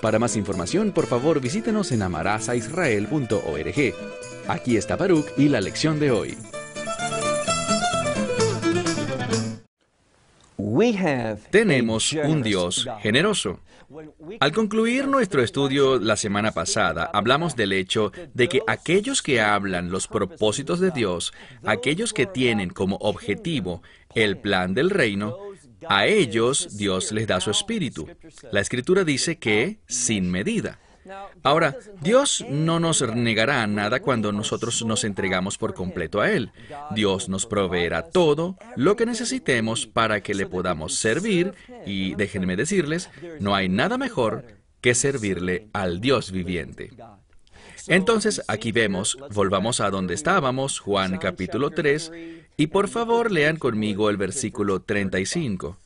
Para 0.00 0.18
más 0.18 0.36
información, 0.36 0.92
por 0.92 1.06
favor 1.06 1.40
visítenos 1.40 1.90
en 1.92 2.02
amarazaisrael.org. 2.02 3.94
Aquí 4.46 4.76
está 4.76 4.96
Baruch 4.96 5.26
y 5.36 5.48
la 5.48 5.60
lección 5.60 5.98
de 5.98 6.10
hoy. 6.10 6.36
Tenemos 11.50 12.12
un 12.12 12.42
Dios 12.42 12.88
generoso. 13.00 13.60
Al 14.40 14.52
concluir 14.52 15.08
nuestro 15.08 15.42
estudio 15.42 15.98
la 15.98 16.16
semana 16.16 16.52
pasada, 16.52 17.10
hablamos 17.12 17.56
del 17.56 17.72
hecho 17.72 18.12
de 18.34 18.48
que 18.48 18.60
aquellos 18.66 19.22
que 19.22 19.40
hablan 19.40 19.90
los 19.90 20.06
propósitos 20.06 20.78
de 20.78 20.90
Dios, 20.90 21.32
aquellos 21.64 22.12
que 22.12 22.26
tienen 22.26 22.70
como 22.70 22.96
objetivo 22.96 23.82
el 24.14 24.36
plan 24.36 24.74
del 24.74 24.90
reino, 24.90 25.36
a 25.88 26.06
ellos 26.06 26.76
Dios 26.76 27.12
les 27.12 27.26
da 27.26 27.40
su 27.40 27.50
espíritu. 27.50 28.08
La 28.50 28.60
escritura 28.60 29.04
dice 29.04 29.38
que 29.38 29.78
sin 29.86 30.30
medida. 30.30 30.78
Ahora, 31.42 31.76
Dios 32.00 32.44
no 32.48 32.80
nos 32.80 33.02
negará 33.14 33.66
nada 33.66 34.00
cuando 34.00 34.32
nosotros 34.32 34.84
nos 34.84 35.04
entregamos 35.04 35.56
por 35.56 35.74
completo 35.74 36.20
a 36.20 36.30
Él. 36.30 36.52
Dios 36.94 37.28
nos 37.28 37.46
proveerá 37.46 38.10
todo 38.10 38.56
lo 38.76 38.96
que 38.96 39.06
necesitemos 39.06 39.86
para 39.86 40.22
que 40.22 40.34
le 40.34 40.46
podamos 40.46 40.96
servir 40.96 41.54
y 41.86 42.14
déjenme 42.14 42.56
decirles, 42.56 43.10
no 43.40 43.54
hay 43.54 43.68
nada 43.68 43.96
mejor 43.96 44.44
que 44.80 44.94
servirle 44.94 45.68
al 45.72 46.00
Dios 46.00 46.30
viviente. 46.30 46.90
Entonces, 47.86 48.42
aquí 48.48 48.70
vemos, 48.70 49.16
volvamos 49.32 49.80
a 49.80 49.90
donde 49.90 50.12
estábamos, 50.12 50.78
Juan 50.78 51.16
capítulo 51.16 51.70
3, 51.70 52.12
y 52.58 52.66
por 52.66 52.88
favor 52.88 53.30
lean 53.30 53.56
conmigo 53.56 54.10
el 54.10 54.16
versículo 54.16 54.82
35. 54.82 55.78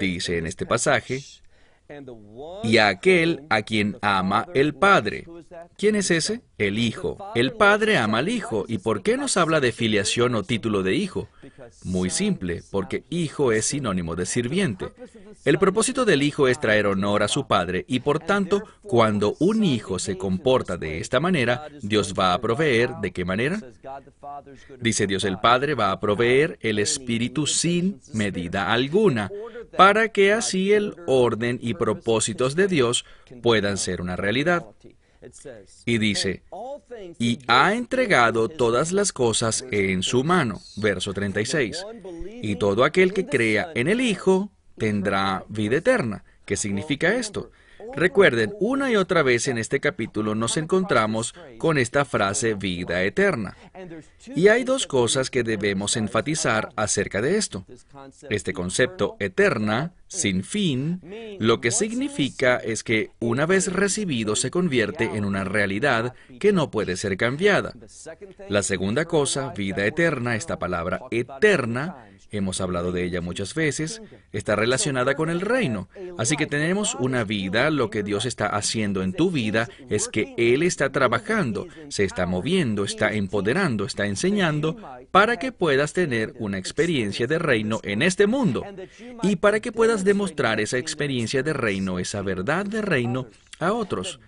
Dice 0.00 0.36
en 0.36 0.46
este 0.46 0.66
pasaje, 0.66 1.22
y 2.64 2.78
a 2.78 2.88
aquel 2.88 3.44
a 3.48 3.62
quien 3.62 3.96
ama 4.02 4.48
el 4.54 4.74
Padre. 4.74 5.24
¿Quién 5.78 5.94
es 5.94 6.10
ese? 6.10 6.40
El 6.58 6.78
Hijo. 6.78 7.18
El 7.36 7.52
Padre 7.52 7.96
ama 7.96 8.18
al 8.18 8.28
Hijo. 8.28 8.64
¿Y 8.66 8.78
por 8.78 9.02
qué 9.02 9.16
nos 9.16 9.36
habla 9.36 9.60
de 9.60 9.70
filiación 9.70 10.34
o 10.34 10.42
título 10.42 10.82
de 10.82 10.94
hijo? 10.94 11.28
Muy 11.84 12.10
simple, 12.10 12.62
porque 12.70 13.04
hijo 13.10 13.52
es 13.52 13.66
sinónimo 13.66 14.16
de 14.16 14.26
sirviente. 14.26 14.86
El 15.44 15.58
propósito 15.58 16.04
del 16.04 16.22
Hijo 16.22 16.48
es 16.48 16.60
traer 16.60 16.86
honor 16.86 17.22
a 17.22 17.28
su 17.28 17.46
Padre 17.46 17.84
y 17.88 18.00
por 18.00 18.18
tanto, 18.18 18.62
cuando 18.82 19.36
un 19.40 19.64
hijo 19.64 19.98
se 19.98 20.16
comporta 20.16 20.76
de 20.76 20.98
esta 20.98 21.20
manera, 21.20 21.66
Dios 21.82 22.14
va 22.18 22.32
a 22.32 22.40
proveer, 22.40 22.90
¿de 23.02 23.12
qué 23.12 23.24
manera? 23.24 23.60
Dice 24.80 25.06
Dios 25.06 25.24
el 25.24 25.38
Padre 25.38 25.74
va 25.74 25.90
a 25.90 26.00
proveer 26.00 26.58
el 26.60 26.78
Espíritu 26.78 27.46
sin 27.46 28.00
medida 28.12 28.72
alguna, 28.72 29.30
para 29.76 30.08
que 30.08 30.32
así 30.32 30.72
el 30.72 30.94
orden 31.06 31.58
y 31.60 31.74
propósitos 31.74 32.54
de 32.56 32.68
Dios 32.68 33.04
puedan 33.42 33.76
ser 33.76 34.00
una 34.00 34.16
realidad. 34.16 34.64
Y 35.84 35.98
dice, 35.98 36.42
y 37.18 37.38
ha 37.46 37.74
entregado 37.74 38.48
todas 38.48 38.92
las 38.92 39.12
cosas 39.12 39.64
en 39.70 40.02
su 40.02 40.24
mano, 40.24 40.60
verso 40.76 41.12
36, 41.12 41.84
y 42.42 42.56
todo 42.56 42.84
aquel 42.84 43.12
que 43.12 43.26
crea 43.26 43.70
en 43.74 43.88
el 43.88 44.00
Hijo 44.00 44.50
tendrá 44.76 45.44
vida 45.48 45.76
eterna. 45.76 46.24
¿Qué 46.44 46.56
significa 46.56 47.14
esto? 47.14 47.50
Recuerden, 47.94 48.54
una 48.58 48.90
y 48.90 48.96
otra 48.96 49.22
vez 49.22 49.46
en 49.46 49.56
este 49.56 49.78
capítulo 49.78 50.34
nos 50.34 50.56
encontramos 50.56 51.34
con 51.58 51.78
esta 51.78 52.04
frase 52.04 52.54
vida 52.54 53.02
eterna. 53.02 53.56
Y 54.34 54.48
hay 54.48 54.64
dos 54.64 54.86
cosas 54.86 55.30
que 55.30 55.44
debemos 55.44 55.96
enfatizar 55.96 56.70
acerca 56.76 57.22
de 57.22 57.36
esto. 57.36 57.64
Este 58.30 58.52
concepto 58.52 59.16
eterna, 59.20 59.92
sin 60.14 60.44
fin, 60.44 61.00
lo 61.40 61.60
que 61.60 61.70
significa 61.70 62.56
es 62.56 62.84
que 62.84 63.10
una 63.18 63.46
vez 63.46 63.72
recibido 63.72 64.36
se 64.36 64.50
convierte 64.50 65.04
en 65.04 65.24
una 65.24 65.44
realidad 65.44 66.14
que 66.38 66.52
no 66.52 66.70
puede 66.70 66.96
ser 66.96 67.16
cambiada. 67.16 67.74
La 68.48 68.62
segunda 68.62 69.04
cosa, 69.04 69.52
vida 69.56 69.84
eterna, 69.84 70.36
esta 70.36 70.58
palabra 70.58 71.00
eterna, 71.10 72.06
hemos 72.30 72.60
hablado 72.60 72.92
de 72.92 73.04
ella 73.04 73.20
muchas 73.20 73.54
veces, 73.54 74.02
está 74.32 74.56
relacionada 74.56 75.14
con 75.14 75.30
el 75.30 75.40
reino. 75.40 75.88
Así 76.18 76.36
que 76.36 76.46
tenemos 76.46 76.94
una 76.94 77.24
vida, 77.24 77.70
lo 77.70 77.90
que 77.90 78.02
Dios 78.02 78.24
está 78.26 78.46
haciendo 78.46 79.02
en 79.02 79.12
tu 79.12 79.30
vida 79.30 79.68
es 79.88 80.08
que 80.08 80.34
Él 80.36 80.62
está 80.62 80.90
trabajando, 80.90 81.66
se 81.88 82.04
está 82.04 82.26
moviendo, 82.26 82.84
está 82.84 83.12
empoderando, 83.12 83.84
está 83.84 84.06
enseñando 84.06 84.76
para 85.10 85.38
que 85.38 85.52
puedas 85.52 85.92
tener 85.92 86.34
una 86.38 86.58
experiencia 86.58 87.26
de 87.26 87.38
reino 87.38 87.80
en 87.82 88.02
este 88.02 88.26
mundo 88.26 88.64
y 89.22 89.36
para 89.36 89.60
que 89.60 89.72
puedas 89.72 90.03
demostrar 90.04 90.60
esa 90.60 90.78
experiencia 90.78 91.42
de 91.42 91.52
reino, 91.52 91.98
esa 91.98 92.22
verdad 92.22 92.64
de 92.66 92.82
reino 92.82 93.26
a 93.60 93.72
otros, 93.72 94.20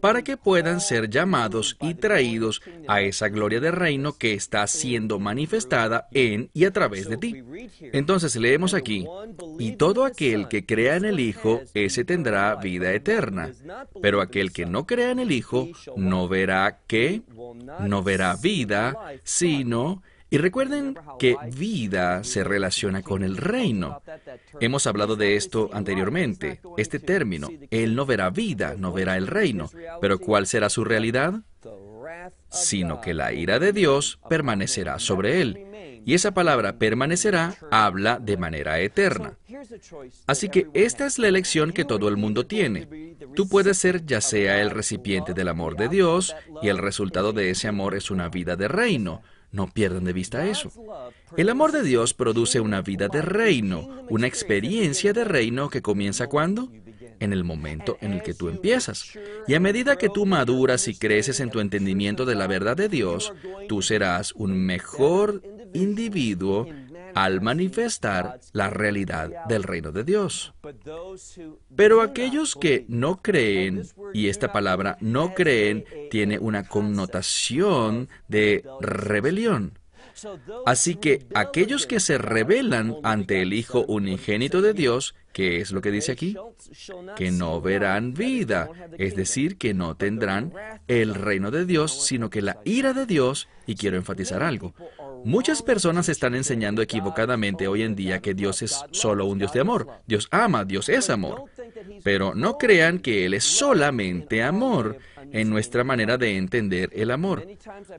para 0.00 0.22
que 0.22 0.36
puedan 0.36 0.80
ser 0.80 1.08
llamados 1.08 1.76
y 1.80 1.94
traídos 1.94 2.62
a 2.86 3.00
esa 3.00 3.28
gloria 3.28 3.60
de 3.60 3.70
reino 3.70 4.16
que 4.16 4.34
está 4.34 4.66
siendo 4.66 5.18
manifestada 5.18 6.08
en 6.12 6.50
y 6.52 6.64
a 6.64 6.70
través 6.70 7.08
de 7.08 7.16
ti. 7.16 7.42
Entonces 7.92 8.36
leemos 8.36 8.74
aquí, 8.74 9.06
y 9.58 9.72
todo 9.72 10.04
aquel 10.04 10.48
que 10.48 10.66
crea 10.66 10.96
en 10.96 11.06
el 11.06 11.20
Hijo, 11.20 11.62
ese 11.72 12.04
tendrá 12.04 12.54
vida 12.56 12.92
eterna, 12.92 13.52
pero 14.02 14.20
aquel 14.20 14.52
que 14.52 14.66
no 14.66 14.86
crea 14.86 15.10
en 15.10 15.18
el 15.18 15.32
Hijo, 15.32 15.68
no 15.96 16.28
verá 16.28 16.80
qué, 16.86 17.22
no 17.80 18.02
verá 18.02 18.36
vida, 18.36 18.94
sino 19.22 20.02
y 20.30 20.38
recuerden 20.38 20.96
que 21.18 21.36
vida 21.54 22.24
se 22.24 22.44
relaciona 22.44 23.02
con 23.02 23.22
el 23.22 23.36
reino. 23.36 24.02
Hemos 24.60 24.86
hablado 24.86 25.16
de 25.16 25.36
esto 25.36 25.70
anteriormente, 25.72 26.60
este 26.76 26.98
término. 26.98 27.48
Él 27.70 27.94
no 27.94 28.06
verá 28.06 28.30
vida, 28.30 28.74
no 28.76 28.92
verá 28.92 29.16
el 29.16 29.26
reino. 29.26 29.70
Pero 30.00 30.18
¿cuál 30.18 30.46
será 30.46 30.68
su 30.70 30.84
realidad? 30.84 31.34
Sino 32.48 33.00
que 33.00 33.14
la 33.14 33.32
ira 33.32 33.58
de 33.58 33.72
Dios 33.72 34.18
permanecerá 34.28 34.98
sobre 34.98 35.40
él. 35.40 35.66
Y 36.06 36.14
esa 36.14 36.34
palabra 36.34 36.78
permanecerá 36.78 37.54
habla 37.70 38.18
de 38.18 38.36
manera 38.36 38.78
eterna. 38.80 39.38
Así 40.26 40.48
que 40.48 40.66
esta 40.74 41.06
es 41.06 41.18
la 41.18 41.28
elección 41.28 41.72
que 41.72 41.84
todo 41.84 42.08
el 42.08 42.16
mundo 42.16 42.46
tiene. 42.46 43.16
Tú 43.34 43.48
puedes 43.48 43.78
ser 43.78 44.04
ya 44.04 44.20
sea 44.20 44.60
el 44.60 44.70
recipiente 44.70 45.32
del 45.32 45.48
amor 45.48 45.76
de 45.76 45.88
Dios 45.88 46.36
y 46.62 46.68
el 46.68 46.78
resultado 46.78 47.32
de 47.32 47.50
ese 47.50 47.68
amor 47.68 47.94
es 47.94 48.10
una 48.10 48.28
vida 48.28 48.56
de 48.56 48.68
reino, 48.68 49.22
no 49.54 49.68
pierdan 49.68 50.04
de 50.04 50.12
vista 50.12 50.46
eso. 50.46 50.70
El 51.36 51.48
amor 51.48 51.70
de 51.70 51.82
Dios 51.82 52.12
produce 52.12 52.58
una 52.58 52.82
vida 52.82 53.06
de 53.08 53.22
reino, 53.22 53.88
una 54.10 54.26
experiencia 54.26 55.12
de 55.12 55.22
reino 55.22 55.70
que 55.70 55.80
comienza 55.80 56.26
cuando? 56.26 56.70
En 57.20 57.32
el 57.32 57.44
momento 57.44 57.96
en 58.00 58.12
el 58.12 58.22
que 58.22 58.34
tú 58.34 58.48
empiezas. 58.48 59.16
Y 59.46 59.54
a 59.54 59.60
medida 59.60 59.96
que 59.96 60.08
tú 60.08 60.26
maduras 60.26 60.88
y 60.88 60.96
creces 60.96 61.38
en 61.38 61.50
tu 61.50 61.60
entendimiento 61.60 62.26
de 62.26 62.34
la 62.34 62.48
verdad 62.48 62.76
de 62.76 62.88
Dios, 62.88 63.32
tú 63.68 63.80
serás 63.80 64.32
un 64.32 64.58
mejor 64.58 65.40
individuo 65.72 66.66
al 67.14 67.40
manifestar 67.40 68.40
la 68.52 68.70
realidad 68.70 69.44
del 69.46 69.62
reino 69.62 69.92
de 69.92 70.04
Dios. 70.04 70.54
Pero 71.74 72.00
aquellos 72.00 72.54
que 72.54 72.84
no 72.88 73.22
creen, 73.22 73.82
y 74.12 74.28
esta 74.28 74.52
palabra 74.52 74.96
no 75.00 75.34
creen 75.34 75.84
tiene 76.10 76.38
una 76.38 76.66
connotación 76.66 78.08
de 78.28 78.64
rebelión. 78.80 79.78
Así 80.66 80.96
que 80.96 81.26
aquellos 81.34 81.86
que 81.86 82.00
se 82.00 82.18
rebelan 82.18 82.96
ante 83.02 83.42
el 83.42 83.52
Hijo 83.52 83.84
unigénito 83.86 84.62
de 84.62 84.72
Dios, 84.72 85.14
¿qué 85.32 85.60
es 85.60 85.72
lo 85.72 85.80
que 85.80 85.90
dice 85.90 86.12
aquí? 86.12 86.36
Que 87.16 87.30
no 87.30 87.60
verán 87.60 88.14
vida, 88.14 88.68
es 88.98 89.16
decir, 89.16 89.58
que 89.58 89.74
no 89.74 89.96
tendrán 89.96 90.52
el 90.88 91.14
reino 91.14 91.50
de 91.50 91.64
Dios, 91.66 92.06
sino 92.06 92.30
que 92.30 92.42
la 92.42 92.60
ira 92.64 92.92
de 92.92 93.06
Dios, 93.06 93.48
y 93.66 93.74
quiero 93.74 93.96
enfatizar 93.96 94.42
algo, 94.42 94.74
Muchas 95.24 95.62
personas 95.62 96.10
están 96.10 96.34
enseñando 96.34 96.82
equivocadamente 96.82 97.66
hoy 97.66 97.82
en 97.82 97.94
día 97.94 98.20
que 98.20 98.34
Dios 98.34 98.60
es 98.60 98.84
solo 98.90 99.24
un 99.24 99.38
Dios 99.38 99.54
de 99.54 99.60
amor. 99.60 99.88
Dios 100.06 100.28
ama, 100.30 100.66
Dios 100.66 100.90
es 100.90 101.08
amor. 101.08 101.46
Pero 102.02 102.34
no 102.34 102.58
crean 102.58 102.98
que 102.98 103.26
Él 103.26 103.34
es 103.34 103.44
solamente 103.44 104.42
amor 104.42 104.98
en 105.32 105.50
nuestra 105.50 105.84
manera 105.84 106.16
de 106.18 106.36
entender 106.36 106.90
el 106.92 107.10
amor. 107.10 107.46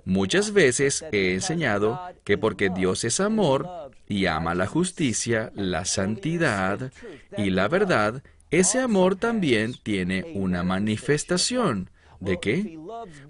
Muchas 0.05 0.53
veces 0.53 1.05
he 1.11 1.33
enseñado 1.33 1.99
que 2.23 2.37
porque 2.37 2.69
Dios 2.69 3.03
es 3.03 3.19
amor 3.19 3.67
y 4.07 4.25
ama 4.27 4.55
la 4.55 4.67
justicia, 4.67 5.51
la 5.55 5.85
santidad 5.85 6.91
y 7.37 7.49
la 7.49 7.67
verdad, 7.67 8.23
ese 8.51 8.79
amor 8.79 9.15
también 9.15 9.75
tiene 9.83 10.31
una 10.35 10.63
manifestación. 10.63 11.89
¿De 12.19 12.39
qué? 12.39 12.79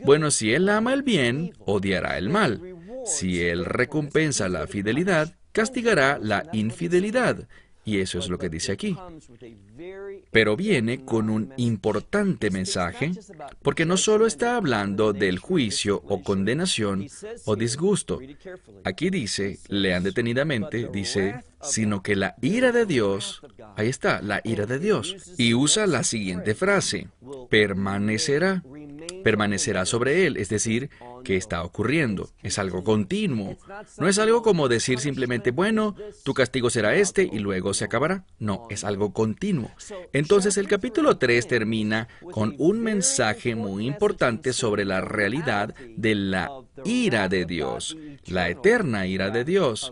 Bueno, 0.04 0.30
si 0.30 0.54
Él 0.54 0.70
ama 0.70 0.94
el 0.94 1.02
bien, 1.02 1.54
odiará 1.60 2.18
el 2.18 2.30
mal. 2.30 2.62
Si 3.06 3.42
Él 3.42 3.66
recompensa 3.66 4.50
la 4.50 4.68
fidelidad, 4.68 5.36
castigará 5.52 6.20
la 6.22 6.48
infidelidad. 6.54 7.48
Y 7.86 8.00
eso 8.00 8.18
es 8.20 8.30
lo 8.30 8.38
que 8.38 8.50
dice 8.50 8.72
aquí. 8.72 8.98
Pero 10.32 10.56
viene 10.58 11.06
con 11.06 11.30
un 11.30 11.54
importante 11.58 12.50
mensaje, 12.50 13.12
porque 13.62 13.86
no 13.86 13.96
solo 13.96 14.26
está 14.26 14.56
hablando 14.56 15.14
del 15.14 15.40
juicio 15.40 16.02
o 16.08 16.24
condenación 16.24 17.08
o 17.46 17.56
disgusto. 17.56 18.20
Aquí 18.84 19.10
dice, 19.10 19.60
lean 19.70 20.04
detenidamente, 20.04 20.90
dice, 20.92 21.44
sino 21.62 22.02
que 22.02 22.16
la 22.16 22.36
ira 22.42 22.72
de 22.72 22.86
Dios, 22.86 23.42
ahí 23.76 23.88
está, 23.88 24.22
la 24.22 24.42
ira 24.44 24.66
de 24.66 24.80
Dios. 24.80 25.16
Y 25.38 25.54
usa 25.54 25.86
la 25.86 26.04
siguiente 26.04 26.56
frase, 26.56 27.08
permanecerá 27.50 28.64
permanecerá 29.24 29.86
sobre 29.86 30.28
él, 30.28 30.38
es 30.38 30.50
decir, 30.50 30.90
que 31.26 31.36
está 31.36 31.64
ocurriendo. 31.64 32.30
Es 32.42 32.58
algo 32.58 32.86
continuo. 32.86 33.58
No 33.98 34.08
es 34.08 34.18
algo 34.18 34.42
como 34.42 34.70
decir 34.70 35.00
simplemente, 35.00 35.52
bueno, 35.52 35.96
tu 36.24 36.34
castigo 36.34 36.70
será 36.70 36.96
este 36.96 37.30
y 37.30 37.40
luego 37.40 37.74
se 37.74 37.84
acabará. 37.84 38.24
No, 38.40 38.68
es 38.70 38.86
algo 38.86 39.12
continuo. 39.12 39.72
Entonces 40.14 40.56
el 40.56 40.70
capítulo 40.70 41.18
3 41.18 41.48
termina 41.48 42.08
con 42.32 42.56
un 42.58 42.80
mensaje 42.80 43.56
muy 43.56 43.88
importante 43.88 44.54
sobre 44.54 44.86
la 44.86 45.02
realidad 45.02 45.76
de 45.98 46.16
la 46.16 46.50
ira 46.86 47.28
de 47.28 47.46
Dios, 47.46 47.98
la 48.28 48.48
eterna 48.50 49.08
ira 49.08 49.32
de 49.32 49.44
Dios. 49.44 49.92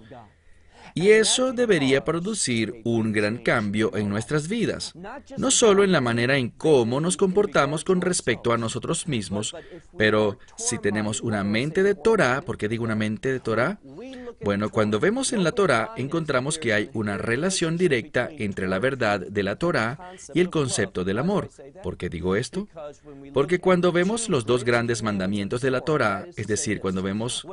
Y 0.96 1.10
eso 1.10 1.54
debería 1.54 2.06
producir 2.06 2.82
un 2.84 3.12
gran 3.12 3.38
cambio 3.38 3.96
en 3.96 4.10
nuestras 4.10 4.48
vidas, 4.48 4.94
no 5.38 5.52
solo 5.52 5.84
en 5.84 5.92
la 5.92 6.02
manera 6.02 6.38
en 6.38 6.50
cómo 6.50 7.00
nos 7.00 7.18
comportamos 7.18 7.84
con 7.84 8.02
respecto 8.02 8.54
a 8.54 8.58
nosotros 8.58 9.08
mismos, 9.08 9.56
pero 9.98 10.38
si 10.58 10.78
tenemos 10.78 11.22
una 11.22 11.44
mente 11.44 11.84
de 11.84 11.96
Torah, 11.96 12.42
¿por 12.42 12.58
qué 12.58 12.70
digo 12.70 12.84
una 12.84 12.96
mente 12.96 13.32
de 13.32 13.40
Torah? 13.40 13.80
Bueno, 14.44 14.70
cuando 14.70 15.00
vemos 15.00 15.34
en 15.34 15.44
la 15.44 15.52
Torah 15.52 15.92
encontramos 15.96 16.58
que 16.58 16.74
hay 16.74 16.90
una 16.94 17.18
relación 17.18 17.78
directa 17.78 18.30
entre 18.38 18.68
la 18.68 18.80
verdad 18.80 19.20
de 19.20 19.44
la 19.44 19.56
Torah 19.56 20.14
y 20.34 20.42
el 20.42 20.50
concepto 20.50 21.04
del 21.04 21.20
amor. 21.20 21.50
¿Por 21.82 21.98
qué 21.98 22.10
digo 22.10 22.36
esto? 22.36 22.68
Porque 23.34 23.60
cuando 23.60 23.92
vemos 23.92 24.30
los 24.30 24.46
dos 24.46 24.64
grandes 24.64 25.04
mandamientos 25.04 25.62
de 25.62 25.72
la 25.72 25.82
Torah, 25.82 26.28
es 26.36 26.48
decir, 26.48 26.80
cuando 26.80 27.02
vemos 27.02 27.48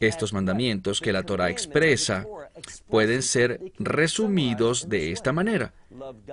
estos 0.00 0.32
mandamientos 0.32 1.00
que 1.00 1.12
la 1.12 1.22
Torah 1.22 1.50
expresa, 1.50 2.26
pueden 2.88 3.22
ser 3.22 3.60
resumidos 3.78 4.88
de 4.88 5.12
esta 5.12 5.32
manera. 5.32 5.72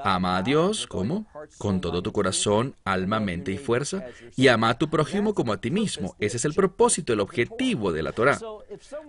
Ama 0.03 0.37
a 0.37 0.43
Dios, 0.43 0.87
¿cómo? 0.87 1.27
Con 1.57 1.81
todo 1.81 2.01
tu 2.01 2.11
corazón, 2.11 2.75
alma, 2.83 3.19
mente 3.19 3.51
y 3.51 3.57
fuerza, 3.57 4.05
y 4.35 4.47
ama 4.47 4.69
a 4.69 4.77
tu 4.77 4.89
prójimo 4.89 5.33
como 5.33 5.53
a 5.53 5.61
ti 5.61 5.71
mismo. 5.71 6.15
Ese 6.19 6.37
es 6.37 6.45
el 6.45 6.53
propósito, 6.53 7.13
el 7.13 7.19
objetivo 7.19 7.91
de 7.91 8.03
la 8.03 8.11
Torah. 8.11 8.39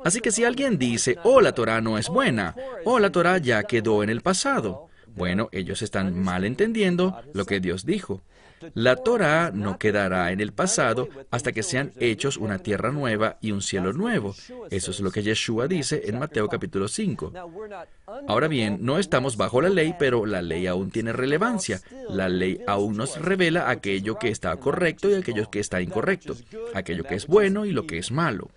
Así 0.04 0.20
que 0.20 0.30
si 0.30 0.44
alguien 0.44 0.78
dice, 0.78 1.18
oh, 1.24 1.40
la 1.40 1.52
Torah 1.52 1.80
no 1.80 1.98
es 1.98 2.08
buena, 2.08 2.54
oh, 2.84 2.98
la 2.98 3.10
Torah 3.10 3.38
ya 3.38 3.62
quedó 3.64 4.02
en 4.02 4.10
el 4.10 4.20
pasado, 4.20 4.88
bueno, 5.14 5.48
ellos 5.52 5.82
están 5.82 6.18
mal 6.18 6.44
entendiendo 6.44 7.20
lo 7.34 7.44
que 7.44 7.60
Dios 7.60 7.84
dijo. 7.84 8.22
La 8.74 8.96
Torah 8.96 9.50
no 9.52 9.78
quedará 9.78 10.32
en 10.32 10.40
el 10.40 10.52
pasado 10.52 11.08
hasta 11.30 11.52
que 11.52 11.62
sean 11.62 11.92
hechos 11.98 12.36
una 12.36 12.58
tierra 12.58 12.90
nueva 12.90 13.38
y 13.40 13.52
un 13.52 13.62
cielo 13.62 13.92
nuevo. 13.92 14.34
Eso 14.70 14.90
es 14.90 15.00
lo 15.00 15.10
que 15.10 15.22
Yeshua 15.22 15.66
dice 15.66 16.02
en 16.06 16.18
Mateo 16.18 16.48
capítulo 16.48 16.88
5. 16.88 17.32
Ahora 18.28 18.48
bien, 18.48 18.78
no 18.80 18.98
estamos 18.98 19.36
bajo 19.36 19.60
la 19.60 19.68
ley, 19.68 19.94
pero 19.98 20.26
la 20.26 20.42
ley 20.42 20.66
aún 20.66 20.90
tiene 20.90 21.12
relevancia. 21.12 21.80
La 22.08 22.28
ley 22.28 22.60
aún 22.66 22.96
nos 22.96 23.20
revela 23.20 23.70
aquello 23.70 24.18
que 24.18 24.28
está 24.28 24.54
correcto 24.56 25.10
y 25.10 25.14
aquello 25.14 25.50
que 25.50 25.60
está 25.60 25.80
incorrecto, 25.80 26.36
aquello 26.74 27.04
que 27.04 27.14
es 27.14 27.26
bueno 27.26 27.64
y 27.64 27.72
lo 27.72 27.86
que 27.86 27.98
es 27.98 28.10
malo. 28.10 28.50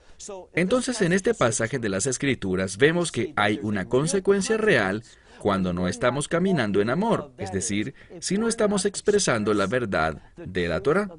Entonces, 0.54 1.02
en 1.02 1.14
este 1.14 1.34
pasaje 1.34 1.80
de 1.80 1.90
las 1.90 2.06
Escrituras 2.06 2.78
vemos 2.78 3.12
que 3.12 3.34
hay 3.36 3.60
una 3.62 3.86
consecuencia 3.86 4.58
real 4.58 5.04
cuando 5.40 5.74
no 5.74 5.88
estamos 5.88 6.28
caminando 6.28 6.81
en 6.81 6.90
amor, 6.90 7.34
es 7.38 7.52
decir, 7.52 7.94
si 8.22 8.38
no 8.38 8.48
estamos 8.48 8.86
expresando 8.86 9.54
la 9.54 9.68
verdad 9.68 10.22
de 10.38 10.68
la 10.68 10.80
Torah. 10.80 11.10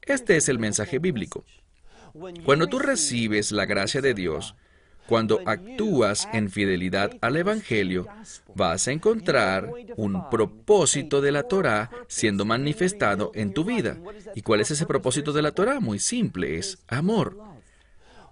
Este 0.00 0.36
es 0.36 0.48
el 0.48 0.58
mensaje 0.58 0.98
bíblico. 0.98 1.44
Cuando 2.44 2.68
tú 2.68 2.78
recibes 2.78 3.52
la 3.52 3.66
gracia 3.66 4.00
de 4.00 4.14
Dios, 4.14 4.54
cuando 5.06 5.40
actúas 5.44 6.26
en 6.32 6.50
fidelidad 6.50 7.10
al 7.20 7.36
Evangelio, 7.36 8.06
vas 8.54 8.88
a 8.88 8.92
encontrar 8.92 9.70
un 9.96 10.30
propósito 10.30 11.20
de 11.20 11.32
la 11.32 11.42
Torah 11.42 11.90
siendo 12.08 12.44
manifestado 12.44 13.30
en 13.34 13.52
tu 13.52 13.64
vida. 13.64 13.98
¿Y 14.34 14.42
cuál 14.42 14.60
es 14.60 14.70
ese 14.70 14.86
propósito 14.86 15.32
de 15.32 15.42
la 15.42 15.52
Torah? 15.52 15.80
Muy 15.80 15.98
simple, 15.98 16.56
es 16.56 16.78
amor. 16.88 17.53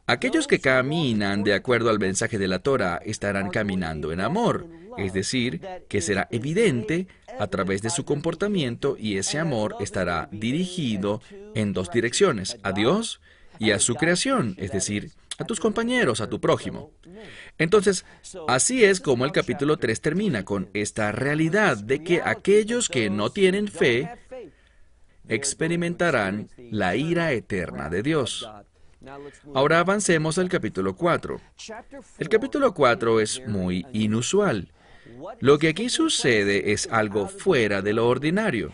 Aquellos 0.06 0.46
que 0.46 0.60
caminan 0.60 1.44
de 1.44 1.54
acuerdo 1.54 1.90
al 1.90 1.98
mensaje 1.98 2.38
de 2.38 2.48
la 2.48 2.58
Torah 2.58 3.00
estarán 3.04 3.50
caminando 3.50 4.12
en 4.12 4.20
amor 4.20 4.66
es 4.98 5.12
decir, 5.12 5.60
que 5.88 6.00
será 6.00 6.28
evidente 6.30 7.06
a 7.38 7.46
través 7.46 7.82
de 7.82 7.90
su 7.90 8.04
comportamiento 8.04 8.96
y 8.98 9.16
ese 9.16 9.38
amor 9.38 9.76
estará 9.80 10.28
dirigido 10.32 11.20
en 11.54 11.72
dos 11.72 11.90
direcciones, 11.90 12.58
a 12.62 12.72
Dios 12.72 13.20
y 13.58 13.70
a 13.70 13.78
su 13.78 13.94
creación, 13.94 14.54
es 14.58 14.72
decir, 14.72 15.12
a 15.38 15.44
tus 15.44 15.60
compañeros, 15.60 16.20
a 16.20 16.28
tu 16.28 16.40
prójimo. 16.40 16.90
Entonces, 17.58 18.04
así 18.48 18.84
es 18.84 19.00
como 19.00 19.24
el 19.24 19.32
capítulo 19.32 19.76
3 19.78 20.00
termina 20.00 20.44
con 20.44 20.68
esta 20.74 21.12
realidad 21.12 21.78
de 21.78 22.02
que 22.02 22.20
aquellos 22.22 22.88
que 22.88 23.10
no 23.10 23.30
tienen 23.30 23.68
fe 23.68 24.10
experimentarán 25.28 26.48
la 26.70 26.96
ira 26.96 27.32
eterna 27.32 27.88
de 27.88 28.02
Dios. 28.02 28.48
Ahora 29.54 29.80
avancemos 29.80 30.38
al 30.38 30.48
capítulo 30.48 30.94
4. 30.94 31.40
El 32.18 32.28
capítulo 32.28 32.72
4 32.74 33.20
es 33.20 33.42
muy 33.46 33.86
inusual. 33.92 34.72
Lo 35.40 35.58
que 35.58 35.68
aquí 35.68 35.88
sucede 35.88 36.72
es 36.72 36.88
algo 36.90 37.28
fuera 37.28 37.82
de 37.82 37.92
lo 37.92 38.08
ordinario. 38.08 38.72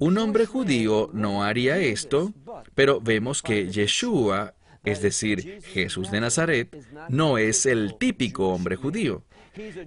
Un 0.00 0.18
hombre 0.18 0.46
judío 0.46 1.10
no 1.12 1.42
haría 1.42 1.78
esto, 1.78 2.32
pero 2.74 3.00
vemos 3.00 3.42
que 3.42 3.70
Yeshua, 3.70 4.54
es 4.84 5.02
decir, 5.02 5.60
Jesús 5.62 6.10
de 6.10 6.20
Nazaret, 6.20 6.76
no 7.08 7.38
es 7.38 7.66
el 7.66 7.96
típico 7.98 8.48
hombre 8.48 8.76
judío. 8.76 9.24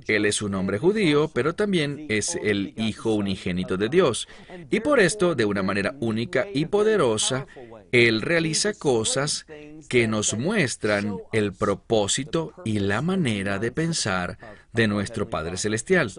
Él 0.08 0.26
es 0.26 0.42
un 0.42 0.56
hombre 0.56 0.78
judío, 0.78 1.30
pero 1.34 1.56
también 1.56 2.06
es 2.10 2.38
el 2.42 2.74
Hijo 2.78 3.14
unigénito 3.14 3.78
de 3.78 3.90
Dios. 3.90 4.28
Y 4.70 4.80
por 4.80 5.00
esto, 5.00 5.36
de 5.36 5.46
una 5.46 5.64
manera 5.64 5.96
única 6.00 6.48
y 6.54 6.66
poderosa, 6.66 7.48
Él 7.92 8.22
realiza 8.22 8.74
cosas 8.74 9.46
que 9.90 10.08
nos 10.08 10.38
muestran 10.38 11.18
el 11.32 11.54
propósito 11.54 12.54
y 12.66 12.80
la 12.80 13.02
manera 13.02 13.60
de 13.60 13.72
pensar 13.72 14.38
de 14.78 14.88
nuestro 14.88 15.28
Padre 15.28 15.58
Celestial. 15.58 16.12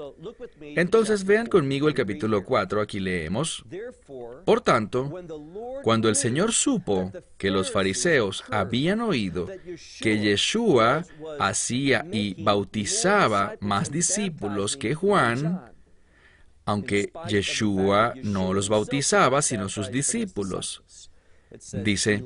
Entonces 0.60 1.24
vean 1.24 1.46
conmigo 1.46 1.88
el 1.88 1.94
capítulo 1.94 2.44
4, 2.44 2.80
aquí 2.82 2.98
leemos, 2.98 3.64
Por 4.44 4.60
tanto, 4.60 5.14
cuando 5.82 6.08
el 6.08 6.16
Señor 6.16 6.52
supo 6.52 7.12
que 7.38 7.50
los 7.50 7.70
fariseos 7.70 8.44
habían 8.50 9.00
oído 9.00 9.46
que 10.00 10.18
Yeshua 10.18 11.04
hacía 11.38 12.04
y 12.12 12.42
bautizaba 12.42 13.54
más 13.60 13.90
discípulos 13.92 14.76
que 14.76 14.94
Juan, 14.94 15.72
aunque 16.64 17.12
Yeshua 17.28 18.14
no 18.24 18.52
los 18.52 18.68
bautizaba, 18.68 19.40
sino 19.40 19.68
sus 19.68 19.90
discípulos. 19.90 20.82
Dice, 21.72 22.24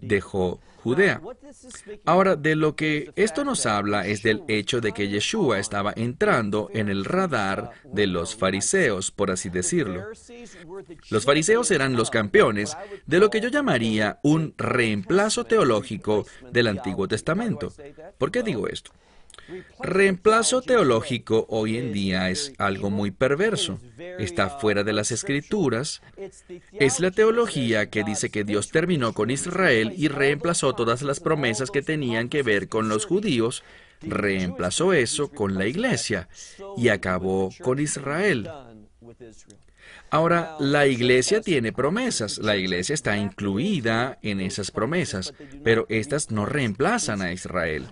dejó 0.00 0.60
Judea. 0.82 1.20
Ahora, 2.04 2.36
de 2.36 2.54
lo 2.54 2.76
que 2.76 3.10
esto 3.16 3.44
nos 3.44 3.66
habla 3.66 4.06
es 4.06 4.22
del 4.22 4.44
hecho 4.46 4.80
de 4.80 4.92
que 4.92 5.08
Yeshua 5.08 5.58
estaba 5.58 5.92
entrando 5.96 6.70
en 6.72 6.88
el 6.88 7.04
radar 7.04 7.72
de 7.84 8.06
los 8.06 8.36
fariseos, 8.36 9.10
por 9.10 9.32
así 9.32 9.48
decirlo. 9.48 10.04
Los 11.10 11.24
fariseos 11.24 11.72
eran 11.72 11.96
los 11.96 12.10
campeones 12.10 12.76
de 13.04 13.18
lo 13.18 13.30
que 13.30 13.40
yo 13.40 13.48
llamaría 13.48 14.20
un 14.22 14.54
reemplazo 14.56 15.44
teológico 15.44 16.24
del 16.52 16.68
Antiguo 16.68 17.08
Testamento. 17.08 17.72
¿Por 18.16 18.30
qué 18.30 18.44
digo 18.44 18.68
esto? 18.68 18.92
Reemplazo 19.78 20.60
teológico 20.62 21.46
hoy 21.48 21.76
en 21.76 21.92
día 21.92 22.30
es 22.30 22.52
algo 22.58 22.90
muy 22.90 23.10
perverso. 23.10 23.78
Está 24.18 24.48
fuera 24.48 24.82
de 24.82 24.92
las 24.92 25.12
escrituras. 25.12 26.02
Es 26.72 27.00
la 27.00 27.10
teología 27.10 27.88
que 27.88 28.02
dice 28.02 28.30
que 28.30 28.44
Dios 28.44 28.70
terminó 28.70 29.12
con 29.12 29.30
Israel 29.30 29.92
y 29.96 30.08
reemplazó 30.08 30.74
todas 30.74 31.02
las 31.02 31.20
promesas 31.20 31.70
que 31.70 31.82
tenían 31.82 32.28
que 32.28 32.42
ver 32.42 32.68
con 32.68 32.88
los 32.88 33.06
judíos. 33.06 33.62
Reemplazó 34.02 34.92
eso 34.92 35.30
con 35.30 35.54
la 35.54 35.66
iglesia 35.66 36.28
y 36.76 36.88
acabó 36.88 37.50
con 37.62 37.78
Israel. 37.78 38.50
Ahora, 40.10 40.56
la 40.60 40.86
iglesia 40.86 41.40
tiene 41.40 41.72
promesas, 41.72 42.38
la 42.38 42.56
iglesia 42.56 42.94
está 42.94 43.16
incluida 43.16 44.18
en 44.22 44.40
esas 44.40 44.70
promesas, 44.70 45.34
pero 45.64 45.86
estas 45.88 46.30
no 46.30 46.46
reemplazan 46.46 47.22
a 47.22 47.32
Israel. 47.32 47.86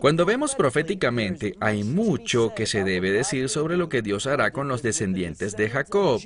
Cuando 0.00 0.26
vemos 0.26 0.54
proféticamente, 0.54 1.54
hay 1.60 1.82
mucho 1.82 2.54
que 2.54 2.66
se 2.66 2.84
debe 2.84 3.10
decir 3.10 3.48
sobre 3.48 3.76
lo 3.76 3.88
que 3.88 4.02
Dios 4.02 4.26
hará 4.26 4.50
con 4.50 4.68
los 4.68 4.82
descendientes 4.82 5.56
de 5.56 5.70
Jacob 5.70 6.20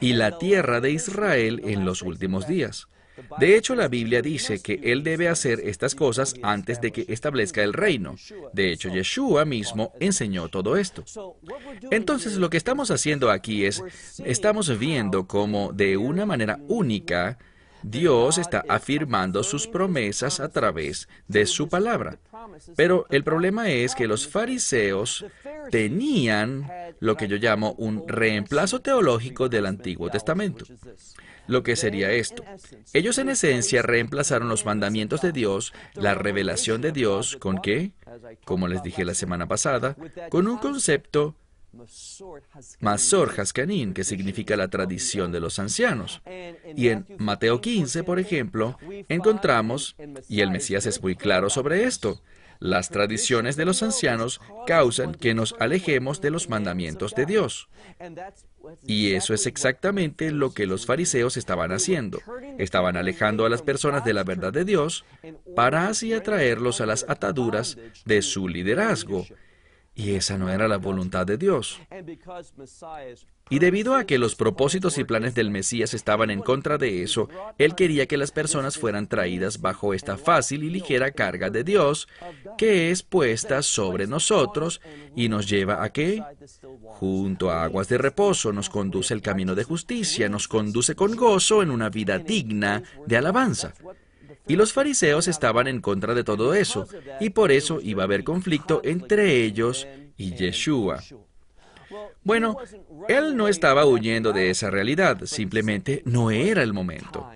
y 0.00 0.14
la 0.14 0.38
tierra 0.38 0.80
de 0.80 0.90
Israel 0.90 1.62
en 1.64 1.84
los 1.84 2.02
últimos 2.02 2.48
días. 2.48 2.88
De 3.38 3.56
hecho, 3.56 3.74
la 3.74 3.88
Biblia 3.88 4.22
dice 4.22 4.60
que 4.60 4.80
Él 4.82 5.02
debe 5.02 5.28
hacer 5.28 5.60
estas 5.60 5.94
cosas 5.94 6.34
antes 6.42 6.80
de 6.80 6.92
que 6.92 7.04
establezca 7.08 7.62
el 7.62 7.72
reino. 7.72 8.16
De 8.52 8.72
hecho, 8.72 8.88
Yeshua 8.88 9.44
mismo 9.44 9.92
enseñó 10.00 10.48
todo 10.48 10.76
esto. 10.76 11.04
Entonces, 11.90 12.36
lo 12.36 12.50
que 12.50 12.56
estamos 12.56 12.90
haciendo 12.90 13.30
aquí 13.30 13.64
es, 13.64 13.82
estamos 14.24 14.78
viendo 14.78 15.26
cómo 15.26 15.72
de 15.72 15.96
una 15.96 16.26
manera 16.26 16.58
única, 16.68 17.38
Dios 17.82 18.38
está 18.38 18.64
afirmando 18.68 19.42
sus 19.42 19.66
promesas 19.66 20.38
a 20.38 20.48
través 20.48 21.08
de 21.26 21.46
su 21.46 21.68
palabra. 21.68 22.18
Pero 22.76 23.06
el 23.10 23.24
problema 23.24 23.70
es 23.70 23.94
que 23.94 24.06
los 24.06 24.28
fariseos 24.28 25.24
tenían 25.70 26.70
lo 27.00 27.16
que 27.16 27.26
yo 27.26 27.36
llamo 27.36 27.74
un 27.78 28.06
reemplazo 28.06 28.80
teológico 28.80 29.48
del 29.48 29.66
Antiguo 29.66 30.10
Testamento 30.10 30.64
lo 31.52 31.62
que 31.62 31.76
sería 31.76 32.10
esto. 32.10 32.42
Ellos 32.92 33.18
en 33.18 33.28
esencia 33.28 33.82
reemplazaron 33.82 34.48
los 34.48 34.64
mandamientos 34.64 35.20
de 35.20 35.32
Dios, 35.32 35.72
la 35.94 36.14
revelación 36.14 36.80
de 36.80 36.92
Dios, 36.92 37.36
¿con 37.36 37.60
qué? 37.60 37.92
Como 38.44 38.68
les 38.68 38.82
dije 38.82 39.04
la 39.04 39.14
semana 39.14 39.46
pasada, 39.46 39.96
con 40.30 40.48
un 40.48 40.58
concepto 40.58 41.36
Masor 42.80 43.32
Haskanin, 43.38 43.94
que 43.94 44.04
significa 44.04 44.56
la 44.56 44.68
tradición 44.68 45.32
de 45.32 45.40
los 45.40 45.58
ancianos. 45.58 46.22
Y 46.76 46.88
en 46.88 47.06
Mateo 47.18 47.60
15, 47.60 48.04
por 48.04 48.18
ejemplo, 48.18 48.78
encontramos, 49.08 49.96
y 50.28 50.40
el 50.40 50.50
Mesías 50.50 50.86
es 50.86 51.02
muy 51.02 51.16
claro 51.16 51.48
sobre 51.48 51.84
esto, 51.84 52.20
las 52.58 52.90
tradiciones 52.90 53.56
de 53.56 53.64
los 53.64 53.82
ancianos 53.82 54.40
causan 54.68 55.14
que 55.14 55.34
nos 55.34 55.54
alejemos 55.58 56.20
de 56.20 56.30
los 56.30 56.48
mandamientos 56.48 57.12
de 57.14 57.26
Dios. 57.26 57.68
Y 58.86 59.12
eso 59.12 59.34
es 59.34 59.46
exactamente 59.46 60.30
lo 60.30 60.52
que 60.52 60.66
los 60.66 60.86
fariseos 60.86 61.36
estaban 61.36 61.72
haciendo. 61.72 62.20
Estaban 62.58 62.96
alejando 62.96 63.44
a 63.44 63.48
las 63.48 63.62
personas 63.62 64.04
de 64.04 64.14
la 64.14 64.24
verdad 64.24 64.52
de 64.52 64.64
Dios 64.64 65.04
para 65.54 65.88
así 65.88 66.12
atraerlos 66.12 66.80
a 66.80 66.86
las 66.86 67.04
ataduras 67.08 67.78
de 68.04 68.22
su 68.22 68.48
liderazgo. 68.48 69.26
Y 69.94 70.14
esa 70.14 70.38
no 70.38 70.48
era 70.48 70.68
la 70.68 70.78
voluntad 70.78 71.26
de 71.26 71.36
Dios. 71.36 71.78
Y 73.50 73.58
debido 73.58 73.94
a 73.94 74.04
que 74.04 74.18
los 74.18 74.34
propósitos 74.34 74.96
y 74.96 75.04
planes 75.04 75.34
del 75.34 75.50
Mesías 75.50 75.92
estaban 75.92 76.30
en 76.30 76.40
contra 76.40 76.78
de 76.78 77.02
eso, 77.02 77.28
Él 77.58 77.74
quería 77.74 78.06
que 78.06 78.16
las 78.16 78.30
personas 78.30 78.78
fueran 78.78 79.08
traídas 79.08 79.60
bajo 79.60 79.92
esta 79.92 80.16
fácil 80.16 80.64
y 80.64 80.70
ligera 80.70 81.10
carga 81.10 81.50
de 81.50 81.62
Dios 81.62 82.08
que 82.56 82.90
es 82.90 83.02
puesta 83.02 83.60
sobre 83.60 84.06
nosotros 84.06 84.80
y 85.14 85.28
nos 85.28 85.46
lleva 85.46 85.84
a 85.84 85.90
qué? 85.90 86.22
Junto 86.82 87.50
a 87.50 87.64
aguas 87.64 87.88
de 87.88 87.98
reposo, 87.98 88.52
nos 88.52 88.70
conduce 88.70 89.12
el 89.12 89.20
camino 89.20 89.54
de 89.54 89.64
justicia, 89.64 90.30
nos 90.30 90.48
conduce 90.48 90.94
con 90.94 91.14
gozo 91.14 91.62
en 91.62 91.70
una 91.70 91.90
vida 91.90 92.18
digna 92.18 92.82
de 93.06 93.16
alabanza. 93.18 93.74
Y 94.48 94.56
los 94.56 94.72
fariseos 94.72 95.28
estaban 95.28 95.68
en 95.68 95.80
contra 95.80 96.14
de 96.14 96.24
todo 96.24 96.54
eso, 96.54 96.86
y 97.20 97.30
por 97.30 97.52
eso 97.52 97.80
iba 97.80 98.02
a 98.02 98.06
haber 98.06 98.24
conflicto 98.24 98.80
entre 98.84 99.44
ellos 99.44 99.86
y 100.16 100.34
Yeshua. 100.34 101.02
Bueno, 102.24 102.56
él 103.08 103.36
no 103.36 103.48
estaba 103.48 103.84
huyendo 103.86 104.32
de 104.32 104.50
esa 104.50 104.70
realidad, 104.70 105.22
simplemente 105.24 106.02
no 106.04 106.30
era 106.30 106.62
el 106.62 106.72
momento. 106.72 107.28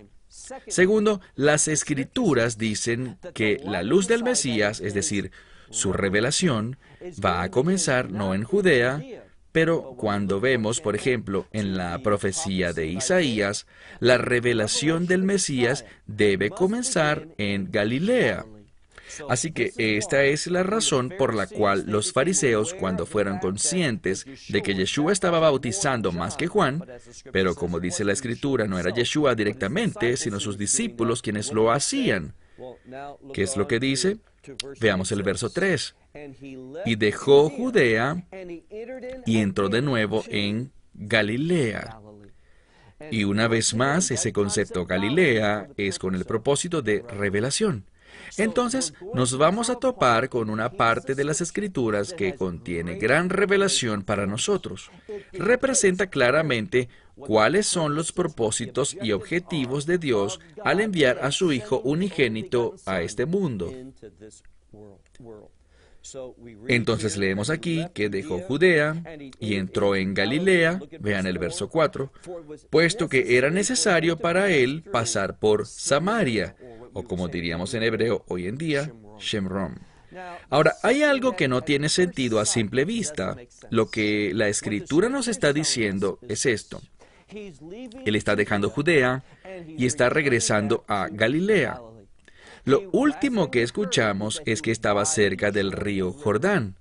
Segundo, 0.68 1.20
las 1.34 1.68
escrituras 1.68 2.56
dicen 2.56 3.18
que 3.34 3.60
la 3.64 3.82
luz 3.82 4.06
del 4.06 4.22
Mesías, 4.22 4.80
es 4.80 4.94
decir, 4.94 5.32
su 5.70 5.92
revelación, 5.92 6.78
va 7.25 7.42
a 7.42 7.50
comenzar 7.50 8.10
no 8.10 8.34
en 8.34 8.44
Judea, 8.44 9.02
pero 9.56 9.94
cuando 9.96 10.38
vemos, 10.38 10.82
por 10.82 10.94
ejemplo, 10.96 11.46
en 11.50 11.78
la 11.78 12.02
profecía 12.02 12.75
de 12.75 12.88
Isaías, 12.88 13.66
la 14.00 14.18
revelación 14.18 15.06
del 15.06 15.22
Mesías 15.22 15.86
debe 16.06 16.50
comenzar 16.50 17.28
en 17.38 17.72
Galilea. 17.72 18.44
Así 19.30 19.52
que 19.52 19.72
esta 19.78 20.25
es 20.25 20.46
la 20.48 20.62
razón 20.62 21.10
por 21.16 21.34
la 21.34 21.46
cual 21.46 21.84
los 21.86 22.12
fariseos, 22.12 22.75
cuando 22.75 23.06
fueron 23.06 23.38
conscientes 23.38 24.26
de 24.50 24.60
que 24.60 24.75
Yeshua 24.75 25.14
estaba 25.14 25.38
bautizando 25.38 26.12
más 26.12 26.36
que 26.36 26.48
Juan, 26.48 26.84
pero 27.32 27.54
como 27.54 27.80
dice 27.80 28.04
la 28.04 28.12
escritura, 28.12 28.66
no 28.66 28.78
era 28.78 28.92
Yeshua 28.92 29.34
directamente, 29.34 30.18
sino 30.18 30.38
sus 30.38 30.58
discípulos 30.58 31.22
quienes 31.22 31.50
lo 31.50 31.72
hacían. 31.72 32.34
¿Qué 33.32 33.42
es 33.42 33.56
lo 33.56 33.66
que 33.66 33.80
dice? 33.80 34.18
Veamos 34.80 35.12
el 35.12 35.22
verso 35.22 35.50
3. 35.50 35.94
Y 36.84 36.96
dejó 36.96 37.50
Judea 37.50 38.24
y 39.26 39.38
entró 39.38 39.68
de 39.68 39.82
nuevo 39.82 40.24
en 40.28 40.72
Galilea. 40.94 42.00
Y 43.10 43.24
una 43.24 43.48
vez 43.48 43.74
más, 43.74 44.10
ese 44.10 44.32
concepto 44.32 44.86
Galilea 44.86 45.68
es 45.76 45.98
con 45.98 46.14
el 46.14 46.24
propósito 46.24 46.82
de 46.82 47.04
revelación. 47.08 47.84
Entonces 48.38 48.94
nos 49.14 49.36
vamos 49.36 49.70
a 49.70 49.76
topar 49.76 50.28
con 50.28 50.50
una 50.50 50.70
parte 50.70 51.14
de 51.14 51.24
las 51.24 51.40
escrituras 51.40 52.12
que 52.12 52.34
contiene 52.34 52.96
gran 52.96 53.30
revelación 53.30 54.02
para 54.02 54.26
nosotros. 54.26 54.90
Representa 55.32 56.08
claramente 56.08 56.88
cuáles 57.16 57.66
son 57.66 57.94
los 57.94 58.12
propósitos 58.12 58.96
y 59.00 59.12
objetivos 59.12 59.87
de 59.87 59.99
Dios 59.99 60.40
al 60.62 60.80
enviar 60.80 61.18
a 61.23 61.32
su 61.32 61.52
Hijo 61.52 61.80
unigénito 61.80 62.76
a 62.87 63.00
este 63.00 63.26
mundo. 63.26 63.73
Entonces 66.68 67.16
leemos 67.16 67.50
aquí 67.50 67.85
que 67.92 68.08
dejó 68.08 68.38
Judea 68.40 69.02
y 69.40 69.54
entró 69.56 69.96
en 69.96 70.14
Galilea, 70.14 70.80
vean 71.00 71.26
el 71.26 71.38
verso 71.38 71.68
4, 71.68 72.12
puesto 72.70 73.08
que 73.08 73.37
era 73.37 73.50
necesario 73.50 74.16
para 74.16 74.50
él 74.50 74.85
pasar 74.85 75.38
por 75.38 75.66
Samaria, 75.66 76.56
o 76.92 77.02
como 77.02 77.28
diríamos 77.28 77.75
en 77.75 77.82
hebreo 77.82 78.25
hoy 78.28 78.46
en 78.46 78.56
día, 78.56 78.92
Shemrom. 79.18 79.75
Ahora, 80.49 80.76
hay 80.82 81.02
algo 81.02 81.37
que 81.37 81.49
no 81.49 81.62
tiene 81.62 81.88
sentido 81.88 82.40
a 82.40 82.46
simple 82.46 82.85
vista. 82.85 83.37
Lo 83.70 83.90
que 83.90 84.32
la 84.35 84.49
escritura 84.49 85.08
nos 85.08 85.28
está 85.28 85.52
diciendo 85.52 86.18
es 86.26 86.46
esto. 86.46 86.80
Él 87.28 88.16
está 88.16 88.37
dejando 88.37 88.71
Judea 88.71 89.25
y 89.66 89.87
está 89.87 90.09
regresando 90.09 90.85
a 90.88 91.09
Galilea. 91.11 91.80
Lo 92.64 92.88
último 92.92 93.50
que 93.50 93.62
escuchamos 93.62 94.42
es 94.45 94.61
que 94.61 94.73
estaba 94.73 95.04
cerca 95.04 95.50
del 95.50 95.73
río 95.73 96.12
Jordán. 96.12 96.76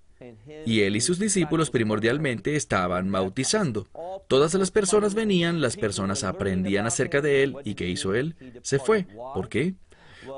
Y 0.65 0.81
él 0.81 0.95
y 0.95 1.01
sus 1.01 1.19
discípulos 1.19 1.69
primordialmente 1.69 2.55
estaban 2.55 3.11
bautizando. 3.11 3.87
Todas 4.27 4.53
las 4.55 4.71
personas 4.71 5.13
venían, 5.13 5.61
las 5.61 5.77
personas 5.77 6.23
aprendían 6.23 6.87
acerca 6.87 7.21
de 7.21 7.43
él. 7.43 7.55
¿Y 7.63 7.75
qué 7.75 7.87
hizo 7.87 8.15
él? 8.15 8.35
Se 8.63 8.79
fue. 8.79 9.05
¿Por 9.33 9.49
qué? 9.49 9.75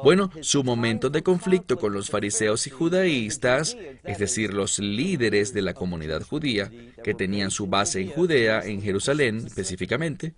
Bueno, 0.03 0.29
su 0.41 0.63
momento 0.63 1.09
de 1.09 1.23
conflicto 1.23 1.77
con 1.77 1.93
los 1.93 2.09
fariseos 2.09 2.67
y 2.67 2.69
judaístas, 2.69 3.77
es 4.03 4.17
decir, 4.17 4.53
los 4.53 4.79
líderes 4.79 5.53
de 5.53 5.61
la 5.61 5.73
comunidad 5.73 6.21
judía, 6.21 6.71
que 7.03 7.13
tenían 7.13 7.51
su 7.51 7.67
base 7.67 8.01
en 8.01 8.09
Judea, 8.09 8.61
en 8.65 8.81
Jerusalén 8.81 9.43
específicamente, 9.45 10.33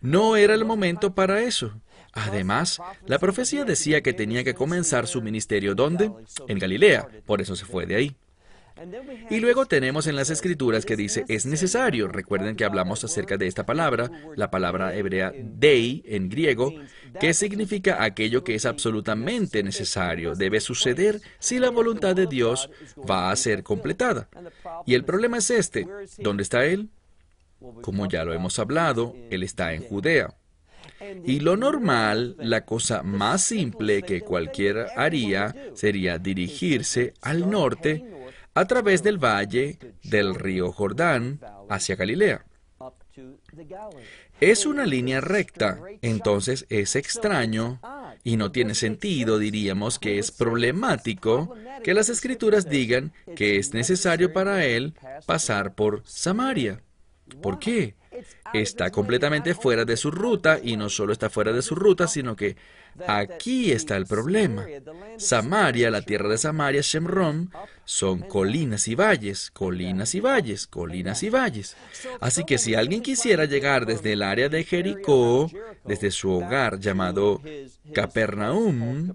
no 0.00 0.36
era 0.36 0.54
el 0.54 0.64
momento 0.64 1.14
para 1.14 1.42
eso. 1.42 1.72
Además, 2.12 2.80
la 3.06 3.18
profecía 3.18 3.64
decía 3.64 4.02
que 4.02 4.12
tenía 4.12 4.42
que 4.42 4.54
comenzar 4.54 5.06
su 5.06 5.22
ministerio 5.22 5.74
¿dónde? 5.74 6.10
En 6.48 6.58
Galilea, 6.58 7.08
por 7.26 7.40
eso 7.40 7.54
se 7.54 7.64
fue 7.64 7.86
de 7.86 7.94
ahí. 7.96 8.16
Y 9.28 9.40
luego 9.40 9.66
tenemos 9.66 10.06
en 10.06 10.16
las 10.16 10.30
escrituras 10.30 10.84
que 10.86 10.96
dice 10.96 11.24
es 11.28 11.46
necesario. 11.46 12.08
Recuerden 12.08 12.56
que 12.56 12.64
hablamos 12.64 13.04
acerca 13.04 13.36
de 13.36 13.46
esta 13.46 13.66
palabra, 13.66 14.10
la 14.36 14.50
palabra 14.50 14.94
hebrea 14.94 15.32
dei 15.34 16.02
en 16.06 16.28
griego, 16.28 16.74
que 17.20 17.34
significa 17.34 18.02
aquello 18.02 18.42
que 18.42 18.54
es 18.54 18.64
absolutamente 18.64 19.62
necesario, 19.62 20.34
debe 20.34 20.60
suceder 20.60 21.20
si 21.38 21.58
la 21.58 21.70
voluntad 21.70 22.14
de 22.16 22.26
Dios 22.26 22.70
va 23.08 23.30
a 23.30 23.36
ser 23.36 23.62
completada. 23.62 24.28
Y 24.86 24.94
el 24.94 25.04
problema 25.04 25.38
es 25.38 25.50
este, 25.50 25.86
¿dónde 26.18 26.42
está 26.42 26.64
Él? 26.64 26.88
Como 27.82 28.06
ya 28.06 28.24
lo 28.24 28.32
hemos 28.32 28.58
hablado, 28.58 29.14
Él 29.30 29.42
está 29.42 29.74
en 29.74 29.82
Judea. 29.82 30.34
Y 31.24 31.40
lo 31.40 31.56
normal, 31.56 32.36
la 32.38 32.64
cosa 32.64 33.02
más 33.02 33.42
simple 33.42 34.02
que 34.02 34.20
cualquiera 34.20 34.88
haría 34.96 35.54
sería 35.74 36.18
dirigirse 36.18 37.14
al 37.22 37.50
norte 37.50 38.04
a 38.54 38.64
través 38.66 39.02
del 39.02 39.18
valle 39.18 39.78
del 40.02 40.34
río 40.34 40.72
Jordán 40.72 41.40
hacia 41.68 41.96
Galilea. 41.96 42.44
Es 44.40 44.64
una 44.64 44.86
línea 44.86 45.20
recta, 45.20 45.78
entonces 46.00 46.66
es 46.70 46.96
extraño 46.96 47.80
y 48.24 48.36
no 48.36 48.52
tiene 48.52 48.74
sentido, 48.74 49.38
diríamos 49.38 49.98
que 49.98 50.18
es 50.18 50.30
problemático 50.30 51.54
que 51.82 51.94
las 51.94 52.08
escrituras 52.08 52.68
digan 52.68 53.12
que 53.36 53.58
es 53.58 53.74
necesario 53.74 54.32
para 54.32 54.64
él 54.64 54.94
pasar 55.26 55.74
por 55.74 56.02
Samaria. 56.06 56.82
¿Por 57.42 57.58
qué? 57.58 57.94
Está 58.52 58.90
completamente 58.90 59.54
fuera 59.54 59.84
de 59.84 59.96
su 59.96 60.10
ruta 60.10 60.58
y 60.62 60.76
no 60.76 60.88
solo 60.88 61.12
está 61.12 61.30
fuera 61.30 61.52
de 61.52 61.62
su 61.62 61.74
ruta, 61.74 62.08
sino 62.08 62.36
que 62.36 62.56
aquí 63.06 63.72
está 63.72 63.96
el 63.96 64.06
problema. 64.06 64.66
Samaria, 65.16 65.90
la 65.90 66.02
tierra 66.02 66.28
de 66.28 66.38
Samaria, 66.38 66.80
Shemron, 66.82 67.50
son 67.84 68.20
colinas 68.20 68.88
y 68.88 68.94
valles, 68.94 69.50
colinas 69.50 70.14
y 70.14 70.20
valles, 70.20 70.66
colinas 70.66 71.22
y 71.22 71.30
valles. 71.30 71.76
Así 72.20 72.44
que 72.44 72.58
si 72.58 72.74
alguien 72.74 73.02
quisiera 73.02 73.44
llegar 73.44 73.86
desde 73.86 74.12
el 74.12 74.22
área 74.22 74.48
de 74.48 74.64
Jericó, 74.64 75.50
desde 75.84 76.10
su 76.10 76.30
hogar 76.30 76.78
llamado 76.78 77.40
Capernaum, 77.94 79.14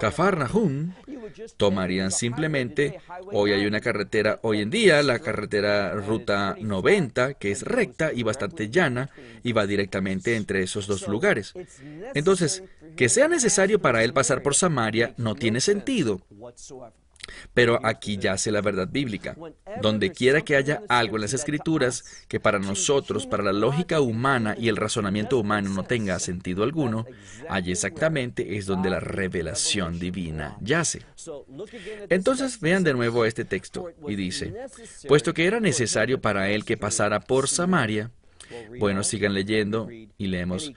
Cafarnahum, 0.00 0.92
tomarían 1.56 2.10
simplemente, 2.10 3.00
hoy 3.32 3.52
hay 3.52 3.66
una 3.66 3.80
carretera, 3.80 4.38
hoy 4.42 4.60
en 4.60 4.70
día, 4.70 5.02
la 5.02 5.18
carretera 5.18 5.94
Ruta 5.94 6.56
90, 6.60 7.34
que 7.34 7.50
es 7.50 7.62
recta 7.62 8.12
y 8.12 8.22
llana, 8.70 9.10
y 9.42 9.52
va 9.52 9.66
directamente 9.66 10.36
entre 10.36 10.62
esos 10.62 10.86
dos 10.86 11.08
lugares. 11.08 11.54
Entonces, 12.14 12.62
que 12.96 13.08
sea 13.08 13.28
necesario 13.28 13.80
para 13.80 14.02
él 14.04 14.12
pasar 14.12 14.42
por 14.42 14.54
Samaria 14.54 15.14
no 15.16 15.34
tiene 15.34 15.60
sentido. 15.60 16.20
Pero 17.54 17.80
aquí 17.84 18.18
yace 18.18 18.52
la 18.52 18.60
verdad 18.60 18.88
bíblica. 18.90 19.36
Donde 19.82 20.12
quiera 20.12 20.42
que 20.42 20.56
haya 20.56 20.82
algo 20.88 21.16
en 21.16 21.22
las 21.22 21.34
escrituras 21.34 22.04
que 22.28 22.40
para 22.40 22.58
nosotros, 22.58 23.26
para 23.26 23.42
la 23.42 23.52
lógica 23.52 24.00
humana 24.00 24.54
y 24.58 24.68
el 24.68 24.76
razonamiento 24.76 25.38
humano 25.38 25.70
no 25.70 25.84
tenga 25.84 26.18
sentido 26.18 26.62
alguno, 26.62 27.06
allí 27.48 27.72
exactamente 27.72 28.56
es 28.56 28.66
donde 28.66 28.90
la 28.90 29.00
revelación 29.00 29.98
divina 29.98 30.56
yace. 30.60 31.02
Entonces 32.08 32.60
vean 32.60 32.84
de 32.84 32.94
nuevo 32.94 33.24
este 33.24 33.44
texto 33.44 33.90
y 34.06 34.14
dice, 34.14 34.54
puesto 35.08 35.34
que 35.34 35.46
era 35.46 35.60
necesario 35.60 36.20
para 36.20 36.50
él 36.50 36.64
que 36.64 36.76
pasara 36.76 37.20
por 37.20 37.48
Samaria, 37.48 38.10
bueno, 38.78 39.02
sigan 39.02 39.34
leyendo 39.34 39.88
y 39.90 40.26
leemos, 40.26 40.72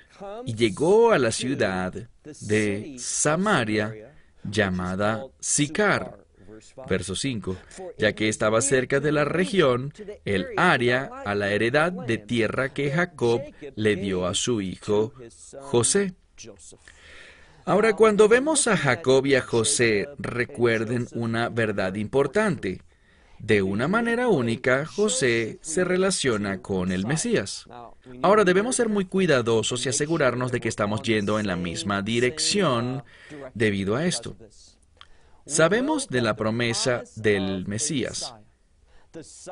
y 0.46 0.56
llegó 0.56 1.12
a 1.12 1.20
la 1.20 1.32
ciudad 1.32 1.94
de 2.42 2.96
Samaria 2.98 4.14
llamada 4.44 5.26
Sicar 5.40 6.20
verso 6.88 7.16
5, 7.16 7.58
ya 7.98 8.14
que 8.14 8.30
estaba 8.30 8.62
cerca 8.62 9.00
de 9.00 9.12
la 9.12 9.26
región, 9.26 9.94
el 10.26 10.48
área, 10.58 11.10
a 11.26 11.36
la 11.36 11.52
heredad 11.52 11.92
de 11.92 12.18
tierra 12.18 12.74
que 12.74 12.92
Jacob 12.92 13.42
le 13.76 13.96
dio 13.96 14.26
a 14.26 14.34
su 14.34 14.62
hijo 14.62 15.14
José. 15.62 16.14
Ahora, 17.66 17.94
cuando 17.96 18.28
vemos 18.28 18.68
a 18.68 18.78
Jacob 18.78 19.26
y 19.26 19.36
a 19.36 19.42
José, 19.42 20.08
recuerden 20.18 21.08
una 21.14 21.50
verdad 21.50 21.96
importante. 21.96 22.82
De 23.40 23.62
una 23.62 23.88
manera 23.88 24.28
única, 24.28 24.86
José 24.86 25.60
se 25.62 25.84
relaciona 25.84 26.62
con 26.62 26.92
el 26.92 27.06
Mesías. 27.06 27.66
Ahora 28.22 28.44
debemos 28.44 28.76
ser 28.76 28.90
muy 28.90 29.06
cuidadosos 29.06 29.86
y 29.86 29.90
asegurarnos 29.90 30.52
de 30.52 30.60
que 30.60 30.70
estamos 30.70 31.02
yendo 31.02 31.40
en 31.40 31.48
la 31.48 31.56
misma 31.56 32.02
dirección 32.02 33.04
debido 33.54 33.96
a 33.96 34.06
esto. 34.06 34.36
Sabemos 35.46 36.10
de 36.10 36.22
la 36.22 36.36
promesa 36.36 37.04
del 37.16 37.66
Mesías. 37.66 38.36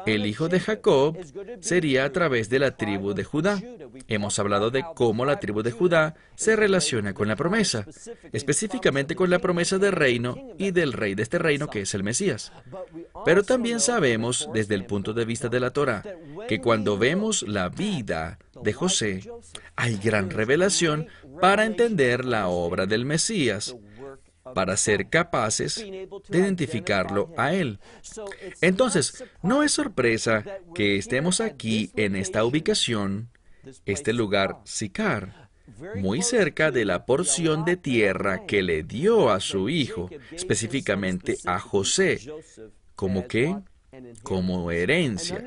El 0.06 0.26
hijo 0.26 0.50
de 0.50 0.60
Jacob 0.60 1.18
sería 1.62 2.06
a 2.06 2.12
través 2.12 2.50
de 2.50 2.60
la 2.60 2.78
tribu 2.78 3.14
de 3.14 3.24
Judá. 3.24 3.62
Hemos 4.08 4.38
hablado 4.40 4.70
de 4.70 4.84
cómo 4.96 5.26
la 5.26 5.40
tribu 5.40 5.64
de 5.64 5.72
Judá 5.72 6.16
se 6.36 6.56
relaciona 6.56 7.14
con 7.14 7.28
la 7.28 7.36
promesa, 7.36 7.86
específicamente 8.32 9.16
con 9.16 9.30
la 9.30 9.40
promesa 9.40 9.78
del 9.78 9.94
reino 9.94 10.38
y 10.58 10.72
del 10.72 10.94
rey 10.94 11.16
de 11.16 11.24
este 11.24 11.40
reino 11.40 11.68
que 11.68 11.82
es 11.82 11.94
el 11.94 12.04
Mesías. 12.04 12.52
Pero 13.26 13.44
también 13.44 13.80
sabemos, 13.80 14.48
desde 14.54 14.76
el 14.76 14.86
punto 14.86 15.14
de 15.14 15.26
vista 15.26 15.50
de 15.50 15.60
la 15.60 15.72
Torah, 15.72 16.04
que 16.48 16.62
cuando 16.62 16.98
vemos 16.98 17.44
la 17.44 17.70
vida 17.70 18.38
de 18.62 18.74
José, 18.74 19.30
hay 19.76 19.98
gran 19.98 20.30
revelación 20.30 21.08
para 21.42 21.66
entender 21.66 22.26
la 22.26 22.48
obra 22.48 22.86
del 22.86 23.06
Mesías 23.06 23.76
para 24.54 24.78
ser 24.78 25.10
capaces 25.10 25.76
de 25.78 26.38
identificarlo 26.38 27.34
a 27.38 27.54
Él. 27.54 27.80
Entonces, 28.62 29.24
no 29.42 29.64
es 29.64 29.72
sorpresa 29.72 30.44
que 30.74 30.98
estemos 30.98 31.42
aquí 31.42 31.92
en 31.96 32.16
esta 32.16 32.44
ubicación, 32.44 33.30
este 33.86 34.14
lugar 34.14 34.60
Sicar, 34.64 35.50
muy 35.96 36.22
cerca 36.22 36.72
de 36.72 36.86
la 36.86 37.06
porción 37.06 37.66
de 37.66 37.78
tierra 37.78 38.46
que 38.46 38.64
le 38.64 38.84
dio 38.84 39.30
a 39.30 39.40
su 39.40 39.70
hijo, 39.70 40.10
específicamente 40.32 41.38
a 41.46 41.60
José, 41.60 42.20
como 42.96 43.26
como 44.24 44.72
herencia. 44.72 45.44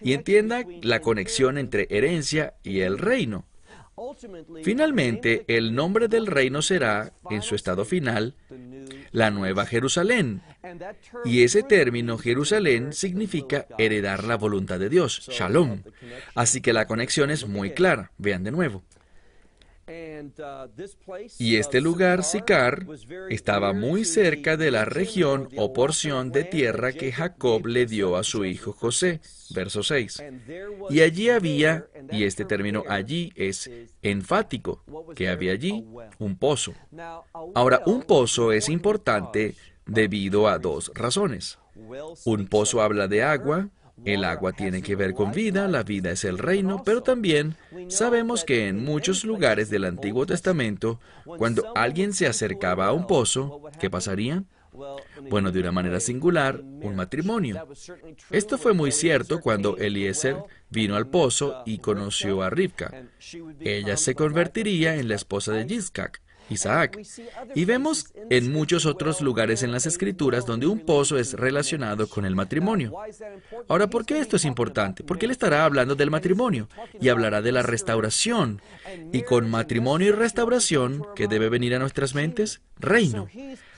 Y 0.00 0.12
entienda 0.12 0.64
la 0.82 1.00
conexión 1.00 1.58
entre 1.58 1.86
herencia 1.90 2.54
y 2.62 2.80
el 2.80 2.98
reino. 2.98 3.46
Finalmente, 4.62 5.44
el 5.48 5.74
nombre 5.74 6.08
del 6.08 6.26
reino 6.26 6.60
será, 6.60 7.12
en 7.30 7.42
su 7.42 7.54
estado 7.54 7.84
final, 7.84 8.34
la 9.12 9.30
Nueva 9.30 9.64
Jerusalén. 9.64 10.42
Y 11.24 11.42
ese 11.42 11.62
término 11.62 12.18
Jerusalén 12.18 12.92
significa 12.92 13.66
heredar 13.78 14.24
la 14.24 14.36
voluntad 14.36 14.78
de 14.78 14.90
Dios, 14.90 15.26
shalom. 15.30 15.82
Así 16.34 16.60
que 16.60 16.72
la 16.72 16.86
conexión 16.86 17.30
es 17.30 17.46
muy 17.46 17.70
clara. 17.70 18.12
Vean 18.18 18.44
de 18.44 18.50
nuevo. 18.50 18.82
Uh, 20.38 20.68
y 21.38 21.56
este 21.56 21.80
lugar, 21.80 22.24
Sicar, 22.24 22.86
estaba 23.30 23.72
muy 23.72 24.04
cerca 24.04 24.56
de 24.56 24.70
la 24.70 24.84
región 24.84 25.48
o 25.56 25.72
porción 25.72 26.32
de 26.32 26.44
tierra 26.44 26.92
que 26.92 27.12
Jacob 27.12 27.66
le 27.66 27.86
dio 27.86 28.16
a 28.16 28.24
su 28.24 28.44
hijo 28.44 28.72
José. 28.72 29.20
Verso 29.54 29.82
6. 29.82 30.22
Y 30.90 31.00
allí 31.00 31.30
había, 31.30 31.86
y 32.10 32.24
este 32.24 32.44
término 32.44 32.84
allí 32.88 33.32
es 33.36 33.70
enfático, 34.02 34.82
que 35.14 35.28
había 35.28 35.52
allí 35.52 35.84
un 36.18 36.36
pozo. 36.36 36.74
Ahora, 37.54 37.82
un 37.86 38.02
pozo 38.02 38.52
es 38.52 38.68
importante 38.68 39.54
debido 39.86 40.48
a 40.48 40.58
dos 40.58 40.90
razones. 40.94 41.58
Un 42.24 42.46
pozo 42.46 42.80
habla 42.80 43.06
de 43.06 43.22
agua, 43.22 43.68
el 44.04 44.24
agua 44.24 44.52
tiene 44.52 44.82
que 44.82 44.96
ver 44.96 45.14
con 45.14 45.32
vida, 45.32 45.68
la 45.68 45.82
vida 45.82 46.10
es 46.10 46.24
el 46.24 46.38
reino, 46.38 46.82
pero 46.84 47.02
también 47.02 47.56
sabemos 47.88 48.44
que 48.44 48.68
en 48.68 48.84
muchos 48.84 49.24
lugares 49.24 49.70
del 49.70 49.84
Antiguo 49.84 50.26
Testamento, 50.26 51.00
cuando 51.24 51.72
alguien 51.74 52.12
se 52.12 52.26
acercaba 52.26 52.86
a 52.86 52.92
un 52.92 53.06
pozo, 53.06 53.62
¿qué 53.80 53.90
pasaría? 53.90 54.44
Bueno, 55.30 55.50
de 55.50 55.60
una 55.60 55.72
manera 55.72 56.00
singular, 56.00 56.60
un 56.60 56.96
matrimonio. 56.96 57.66
Esto 58.30 58.58
fue 58.58 58.74
muy 58.74 58.92
cierto 58.92 59.40
cuando 59.40 59.76
Eliezer 59.78 60.36
vino 60.70 60.96
al 60.96 61.08
pozo 61.08 61.62
y 61.64 61.78
conoció 61.78 62.42
a 62.42 62.50
Rivka. 62.50 62.92
Ella 63.60 63.96
se 63.96 64.14
convertiría 64.14 64.96
en 64.96 65.08
la 65.08 65.14
esposa 65.14 65.52
de 65.52 65.66
Yitzhak. 65.66 66.20
Isaac. 66.50 66.98
Y 67.54 67.64
vemos 67.64 68.12
en 68.30 68.52
muchos 68.52 68.86
otros 68.86 69.20
lugares 69.20 69.62
en 69.62 69.72
las 69.72 69.86
escrituras 69.86 70.46
donde 70.46 70.66
un 70.66 70.80
pozo 70.80 71.18
es 71.18 71.34
relacionado 71.34 72.08
con 72.08 72.24
el 72.24 72.34
matrimonio. 72.34 72.92
Ahora, 73.68 73.88
¿por 73.88 74.04
qué 74.04 74.18
esto 74.18 74.36
es 74.36 74.44
importante? 74.44 75.04
Porque 75.04 75.26
él 75.26 75.32
estará 75.32 75.64
hablando 75.64 75.94
del 75.94 76.10
matrimonio 76.10 76.68
y 77.00 77.08
hablará 77.08 77.42
de 77.42 77.52
la 77.52 77.62
restauración. 77.62 78.60
Y 79.12 79.22
con 79.22 79.50
matrimonio 79.50 80.08
y 80.08 80.12
restauración, 80.12 81.04
¿qué 81.14 81.28
debe 81.28 81.48
venir 81.48 81.74
a 81.74 81.78
nuestras 81.78 82.14
mentes? 82.14 82.60
Reino. 82.78 83.28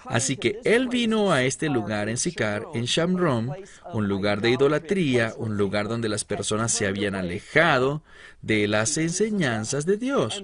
Así 0.08 0.36
que 0.36 0.60
él 0.64 0.88
vino 0.88 1.32
a 1.32 1.44
este 1.44 1.68
lugar 1.68 2.08
en 2.08 2.16
Sicar, 2.16 2.64
en 2.74 2.84
Shamrom, 2.84 3.50
un 3.92 4.08
lugar 4.08 4.40
de 4.40 4.50
idolatría, 4.50 5.34
un 5.36 5.56
lugar 5.56 5.88
donde 5.88 6.08
las 6.08 6.24
personas 6.24 6.72
se 6.72 6.86
habían 6.86 7.14
alejado 7.14 8.02
de 8.42 8.68
las 8.68 8.96
enseñanzas 8.98 9.84
de 9.84 9.96
Dios 9.96 10.42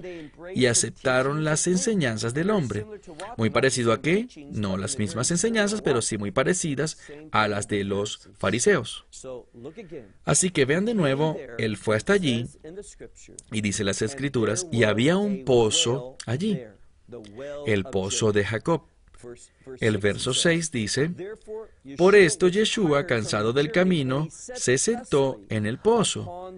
y 0.53 0.65
aceptaron 0.65 1.43
las 1.43 1.67
enseñanzas 1.67 2.33
del 2.33 2.49
hombre. 2.49 2.85
Muy 3.37 3.49
parecido 3.49 3.93
a 3.93 4.01
qué? 4.01 4.27
No 4.51 4.77
las 4.77 4.99
mismas 4.99 5.31
enseñanzas, 5.31 5.81
pero 5.81 6.01
sí 6.01 6.17
muy 6.17 6.31
parecidas 6.31 6.97
a 7.31 7.47
las 7.47 7.67
de 7.67 7.83
los 7.83 8.29
fariseos. 8.37 9.05
Así 10.25 10.51
que 10.51 10.65
vean 10.65 10.85
de 10.85 10.93
nuevo, 10.93 11.37
él 11.57 11.77
fue 11.77 11.95
hasta 11.95 12.13
allí 12.13 12.47
y 13.51 13.61
dice 13.61 13.83
las 13.83 14.01
escrituras, 14.01 14.67
y 14.71 14.83
había 14.83 15.17
un 15.17 15.45
pozo 15.45 16.17
allí, 16.25 16.61
el 17.65 17.83
pozo 17.85 18.31
de 18.31 18.43
Jacob. 18.43 18.83
El 19.79 19.97
verso 19.97 20.33
6 20.33 20.71
dice, 20.71 21.11
Por 21.97 22.15
esto 22.15 22.47
Yeshua, 22.47 23.05
cansado 23.05 23.53
del 23.53 23.71
camino, 23.71 24.27
se 24.31 24.77
sentó 24.77 25.41
en 25.49 25.65
el 25.65 25.79
pozo. 25.79 26.53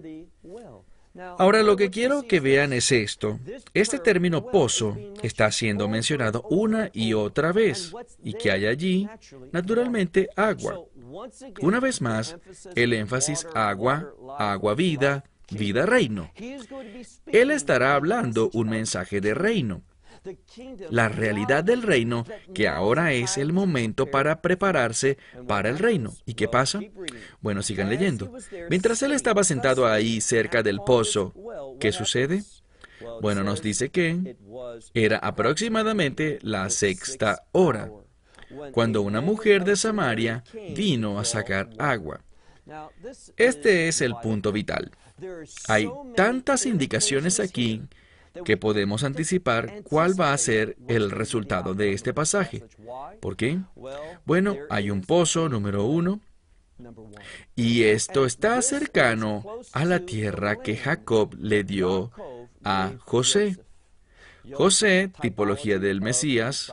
Ahora 1.38 1.62
lo 1.62 1.76
que 1.76 1.90
quiero 1.90 2.22
que 2.22 2.40
vean 2.40 2.72
es 2.72 2.92
esto. 2.92 3.40
Este 3.74 3.98
término 3.98 4.46
pozo 4.46 4.96
está 5.22 5.50
siendo 5.50 5.88
mencionado 5.88 6.42
una 6.50 6.90
y 6.92 7.12
otra 7.12 7.52
vez 7.52 7.92
y 8.22 8.34
que 8.34 8.52
hay 8.52 8.66
allí, 8.66 9.08
naturalmente, 9.52 10.28
agua. 10.36 10.84
Una 11.60 11.80
vez 11.80 12.00
más, 12.00 12.36
el 12.74 12.92
énfasis 12.92 13.46
agua, 13.54 14.12
agua 14.38 14.74
vida, 14.74 15.24
vida 15.50 15.86
reino. 15.86 16.30
Él 17.26 17.50
estará 17.50 17.94
hablando 17.94 18.50
un 18.52 18.68
mensaje 18.68 19.20
de 19.20 19.34
reino. 19.34 19.82
La 20.90 21.08
realidad 21.08 21.64
del 21.64 21.82
reino, 21.82 22.24
que 22.54 22.68
ahora 22.68 23.12
es 23.12 23.38
el 23.38 23.52
momento 23.52 24.06
para 24.06 24.40
prepararse 24.40 25.18
para 25.46 25.68
el 25.68 25.78
reino. 25.78 26.14
¿Y 26.26 26.34
qué 26.34 26.48
pasa? 26.48 26.80
Bueno, 27.40 27.62
sigan 27.62 27.88
leyendo. 27.88 28.32
Mientras 28.70 29.02
él 29.02 29.12
estaba 29.12 29.44
sentado 29.44 29.86
ahí 29.86 30.20
cerca 30.20 30.62
del 30.62 30.80
pozo, 30.80 31.34
¿qué 31.80 31.92
sucede? 31.92 32.42
Bueno, 33.20 33.44
nos 33.44 33.62
dice 33.62 33.90
que 33.90 34.36
era 34.94 35.18
aproximadamente 35.18 36.38
la 36.42 36.68
sexta 36.70 37.44
hora, 37.52 37.90
cuando 38.72 39.02
una 39.02 39.20
mujer 39.20 39.64
de 39.64 39.76
Samaria 39.76 40.42
vino 40.74 41.18
a 41.18 41.24
sacar 41.24 41.70
agua. 41.78 42.20
Este 43.36 43.88
es 43.88 44.00
el 44.00 44.14
punto 44.16 44.52
vital. 44.52 44.90
Hay 45.68 45.88
tantas 46.14 46.66
indicaciones 46.66 47.40
aquí 47.40 47.82
que 48.44 48.56
podemos 48.56 49.04
anticipar 49.04 49.82
cuál 49.82 50.18
va 50.20 50.32
a 50.32 50.38
ser 50.38 50.76
el 50.88 51.10
resultado 51.10 51.74
de 51.74 51.92
este 51.92 52.12
pasaje. 52.14 52.64
¿Por 53.20 53.36
qué? 53.36 53.60
Bueno, 54.24 54.56
hay 54.70 54.90
un 54.90 55.02
pozo 55.02 55.48
número 55.48 55.84
uno, 55.84 56.20
y 57.56 57.84
esto 57.84 58.24
está 58.24 58.62
cercano 58.62 59.44
a 59.72 59.84
la 59.84 60.00
tierra 60.00 60.62
que 60.62 60.76
Jacob 60.76 61.34
le 61.38 61.64
dio 61.64 62.12
a 62.62 62.92
José. 63.00 63.58
José, 64.52 65.10
tipología 65.20 65.78
del 65.78 66.00
Mesías, 66.00 66.72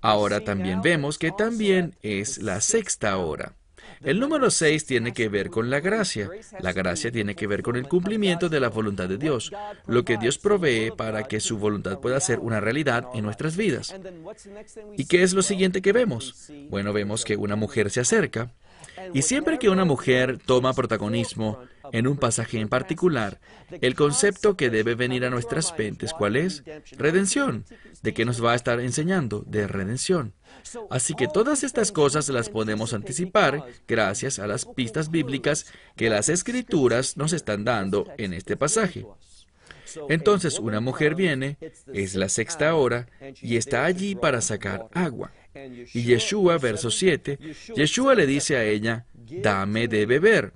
ahora 0.00 0.40
también 0.40 0.80
vemos 0.80 1.18
que 1.18 1.32
también 1.32 1.96
es 2.02 2.38
la 2.38 2.60
sexta 2.60 3.16
hora. 3.18 3.54
El 4.02 4.20
número 4.20 4.50
6 4.50 4.84
tiene 4.84 5.12
que 5.12 5.28
ver 5.28 5.50
con 5.50 5.70
la 5.70 5.80
gracia. 5.80 6.28
La 6.60 6.72
gracia 6.72 7.10
tiene 7.10 7.34
que 7.34 7.46
ver 7.46 7.62
con 7.62 7.76
el 7.76 7.88
cumplimiento 7.88 8.48
de 8.48 8.60
la 8.60 8.68
voluntad 8.68 9.08
de 9.08 9.18
Dios, 9.18 9.52
lo 9.86 10.04
que 10.04 10.16
Dios 10.16 10.38
provee 10.38 10.92
para 10.96 11.24
que 11.24 11.40
su 11.40 11.58
voluntad 11.58 12.00
pueda 12.00 12.20
ser 12.20 12.38
una 12.38 12.60
realidad 12.60 13.06
en 13.14 13.24
nuestras 13.24 13.56
vidas. 13.56 13.94
¿Y 14.96 15.06
qué 15.06 15.22
es 15.22 15.34
lo 15.34 15.42
siguiente 15.42 15.82
que 15.82 15.92
vemos? 15.92 16.50
Bueno, 16.68 16.92
vemos 16.92 17.24
que 17.24 17.36
una 17.36 17.56
mujer 17.56 17.90
se 17.90 18.00
acerca, 18.00 18.52
y 19.12 19.22
siempre 19.22 19.58
que 19.58 19.68
una 19.68 19.84
mujer 19.84 20.38
toma 20.44 20.72
protagonismo 20.72 21.60
en 21.92 22.06
un 22.06 22.16
pasaje 22.16 22.58
en 22.58 22.68
particular, 22.68 23.40
el 23.80 23.94
concepto 23.94 24.56
que 24.56 24.70
debe 24.70 24.94
venir 24.94 25.24
a 25.24 25.30
nuestras 25.30 25.74
mentes, 25.78 26.12
¿cuál 26.12 26.36
es? 26.36 26.64
Redención. 26.96 27.64
¿De 28.02 28.14
qué 28.14 28.24
nos 28.24 28.44
va 28.44 28.52
a 28.52 28.56
estar 28.56 28.80
enseñando? 28.80 29.44
De 29.46 29.66
redención. 29.66 30.32
Así 30.90 31.14
que 31.14 31.28
todas 31.28 31.64
estas 31.64 31.92
cosas 31.92 32.28
las 32.28 32.48
podemos 32.48 32.94
anticipar 32.94 33.64
gracias 33.86 34.38
a 34.38 34.46
las 34.46 34.64
pistas 34.66 35.10
bíblicas 35.10 35.66
que 35.96 36.10
las 36.10 36.28
escrituras 36.28 37.16
nos 37.16 37.32
están 37.32 37.64
dando 37.64 38.06
en 38.18 38.32
este 38.32 38.56
pasaje. 38.56 39.06
Entonces 40.08 40.58
una 40.58 40.80
mujer 40.80 41.14
viene, 41.14 41.58
es 41.92 42.14
la 42.14 42.28
sexta 42.28 42.74
hora, 42.74 43.08
y 43.40 43.56
está 43.56 43.84
allí 43.84 44.14
para 44.14 44.40
sacar 44.40 44.88
agua. 44.92 45.32
Y 45.94 46.02
Yeshua, 46.02 46.58
verso 46.58 46.90
7, 46.90 47.38
Yeshua 47.74 48.14
le 48.14 48.26
dice 48.26 48.56
a 48.56 48.64
ella, 48.64 49.06
dame 49.14 49.88
de 49.88 50.06
beber. 50.06 50.52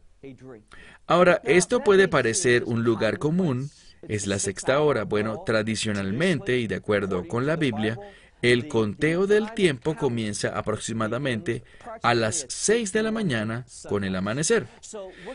Ahora, 1.07 1.40
esto 1.44 1.83
puede 1.83 2.09
parecer 2.09 2.64
un 2.64 2.85
lugar 2.85 3.18
común, 3.18 3.70
es 4.07 4.27
la 4.27 4.38
sexta 4.38 4.81
hora. 4.81 5.05
Bueno, 5.05 5.42
tradicionalmente 5.44 6.59
y 6.59 6.66
de 6.66 6.77
acuerdo 6.77 7.27
con 7.27 7.46
la 7.46 7.57
Biblia, 7.57 7.99
el 8.42 8.68
conteo 8.68 9.26
del 9.26 9.53
tiempo 9.55 9.96
comienza 9.96 10.57
aproximadamente 10.57 11.62
a 12.03 12.14
las 12.14 12.46
6 12.48 12.92
de 12.92 13.03
la 13.03 13.12
mañana 13.12 13.66
con 13.88 14.05
el 14.05 14.16
amanecer. 14.16 14.66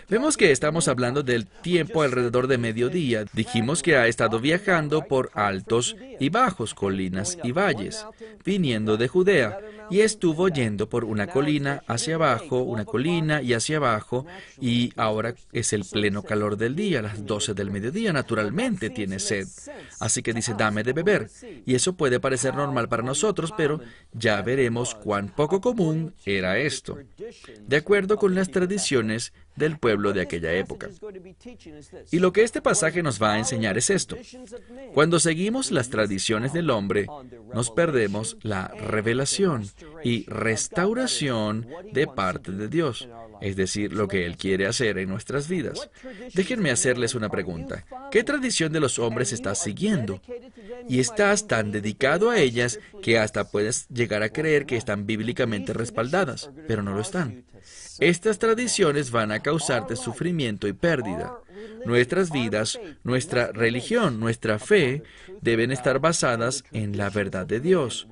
Vemos 0.09 0.37
que 0.37 0.51
estamos 0.51 0.87
hablando 0.87 1.23
del 1.23 1.45
tiempo 1.45 2.01
alrededor 2.01 2.47
de 2.47 2.57
mediodía. 2.57 3.25
Dijimos 3.33 3.83
que 3.83 3.95
ha 3.95 4.07
estado 4.07 4.39
viajando 4.39 5.05
por 5.05 5.31
altos 5.33 5.95
y 6.19 6.29
bajos, 6.29 6.73
colinas 6.73 7.37
y 7.43 7.51
valles, 7.51 8.05
viniendo 8.43 8.97
de 8.97 9.07
Judea, 9.07 9.59
y 9.89 9.99
estuvo 9.99 10.47
yendo 10.49 10.89
por 10.89 11.05
una 11.05 11.27
colina 11.27 11.83
hacia 11.87 12.15
abajo, 12.15 12.63
una 12.63 12.85
colina 12.85 13.41
y 13.41 13.53
hacia 13.53 13.77
abajo, 13.77 14.25
y 14.59 14.91
ahora 14.95 15.35
es 15.51 15.73
el 15.73 15.85
pleno 15.85 16.23
calor 16.23 16.57
del 16.57 16.75
día, 16.75 17.01
las 17.01 17.25
12 17.25 17.53
del 17.53 17.69
mediodía, 17.69 18.11
naturalmente 18.11 18.89
tiene 18.89 19.19
sed. 19.19 19.47
Así 19.99 20.23
que 20.23 20.33
dice, 20.33 20.55
dame 20.57 20.83
de 20.83 20.93
beber. 20.93 21.29
Y 21.65 21.75
eso 21.75 21.93
puede 21.93 22.19
parecer 22.19 22.55
normal 22.55 22.89
para 22.89 22.94
nosotros, 23.03 23.53
pero 23.55 23.79
ya 24.13 24.41
veremos 24.41 24.95
cuán 24.95 25.29
poco 25.29 25.61
común 25.61 26.13
era 26.25 26.57
esto, 26.57 26.97
de 27.67 27.77
acuerdo 27.77 28.17
con 28.17 28.35
las 28.35 28.49
tradiciones 28.49 29.33
del 29.55 29.77
pueblo 29.77 30.13
de 30.13 30.21
aquella 30.21 30.53
época. 30.53 30.89
Y 32.11 32.19
lo 32.19 32.33
que 32.33 32.43
este 32.43 32.61
pasaje 32.61 33.03
nos 33.03 33.21
va 33.21 33.33
a 33.33 33.39
enseñar 33.39 33.77
es 33.77 33.89
esto. 33.89 34.17
Cuando 34.93 35.19
seguimos 35.19 35.71
las 35.71 35.89
tradiciones 35.89 36.53
del 36.53 36.69
hombre, 36.69 37.07
nos 37.53 37.71
perdemos 37.71 38.37
la 38.41 38.67
revelación 38.67 39.67
y 40.03 40.25
restauración 40.25 41.67
de 41.91 42.07
parte 42.07 42.51
de 42.51 42.67
Dios, 42.67 43.07
es 43.41 43.55
decir, 43.55 43.93
lo 43.93 44.07
que 44.07 44.25
Él 44.25 44.37
quiere 44.37 44.67
hacer 44.67 44.97
en 44.97 45.09
nuestras 45.09 45.47
vidas. 45.47 45.89
Déjenme 46.33 46.71
hacerles 46.71 47.15
una 47.15 47.29
pregunta. 47.29 47.85
¿Qué 48.11 48.23
tradición 48.23 48.71
de 48.73 48.79
los 48.79 48.99
hombres 48.99 49.33
estás 49.33 49.61
siguiendo? 49.61 50.21
Y 50.87 50.99
estás 50.99 51.47
tan 51.47 51.71
dedicado 51.71 52.29
a 52.29 52.39
ellas 52.39 52.79
que 53.01 53.17
hasta 53.17 53.49
puedes 53.49 53.87
llegar 53.89 54.23
a 54.23 54.29
creer 54.29 54.65
que 54.65 54.77
están 54.77 55.05
bíblicamente 55.05 55.73
respaldadas, 55.73 56.51
pero 56.67 56.83
no 56.83 56.93
lo 56.93 57.01
están. 57.01 57.45
Estas 57.99 58.39
tradiciones 58.39 59.11
van 59.11 59.31
a 59.31 59.39
causarte 59.39 59.95
sufrimiento 59.95 60.67
y 60.67 60.73
pérdida. 60.73 61.39
Nuestras 61.85 62.31
vidas, 62.31 62.79
nuestra 63.03 63.51
religión, 63.51 64.19
nuestra 64.19 64.59
fe 64.59 65.03
deben 65.41 65.71
estar 65.71 65.99
basadas 65.99 66.63
en 66.71 66.97
la 66.97 67.09
verdad 67.09 67.45
de 67.45 67.59
Dios. 67.59 68.07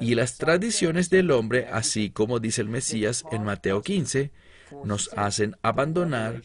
Y 0.00 0.14
las 0.14 0.38
tradiciones 0.38 1.10
del 1.10 1.30
hombre, 1.30 1.68
así 1.70 2.10
como 2.10 2.40
dice 2.40 2.60
el 2.60 2.68
Mesías 2.68 3.24
en 3.30 3.44
Mateo 3.44 3.82
15, 3.82 4.30
nos 4.84 5.10
hacen 5.16 5.56
abandonar 5.62 6.42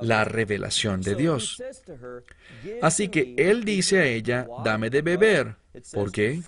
la 0.00 0.24
revelación 0.24 1.00
de 1.02 1.14
Dios. 1.14 1.62
Así 2.82 3.08
que 3.08 3.34
él 3.36 3.64
dice 3.64 4.00
a 4.00 4.04
ella, 4.04 4.46
dame 4.64 4.90
de 4.90 5.02
beber. 5.02 5.56
¿Por 5.92 6.10
qué? 6.10 6.42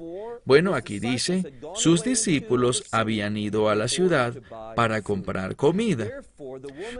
Bueno, 0.44 0.74
aquí 0.74 0.98
dice, 0.98 1.54
sus 1.74 2.02
discípulos 2.02 2.84
habían 2.90 3.36
ido 3.36 3.68
a 3.68 3.74
la 3.74 3.88
ciudad 3.88 4.34
para 4.74 5.02
comprar 5.02 5.56
comida. 5.56 6.22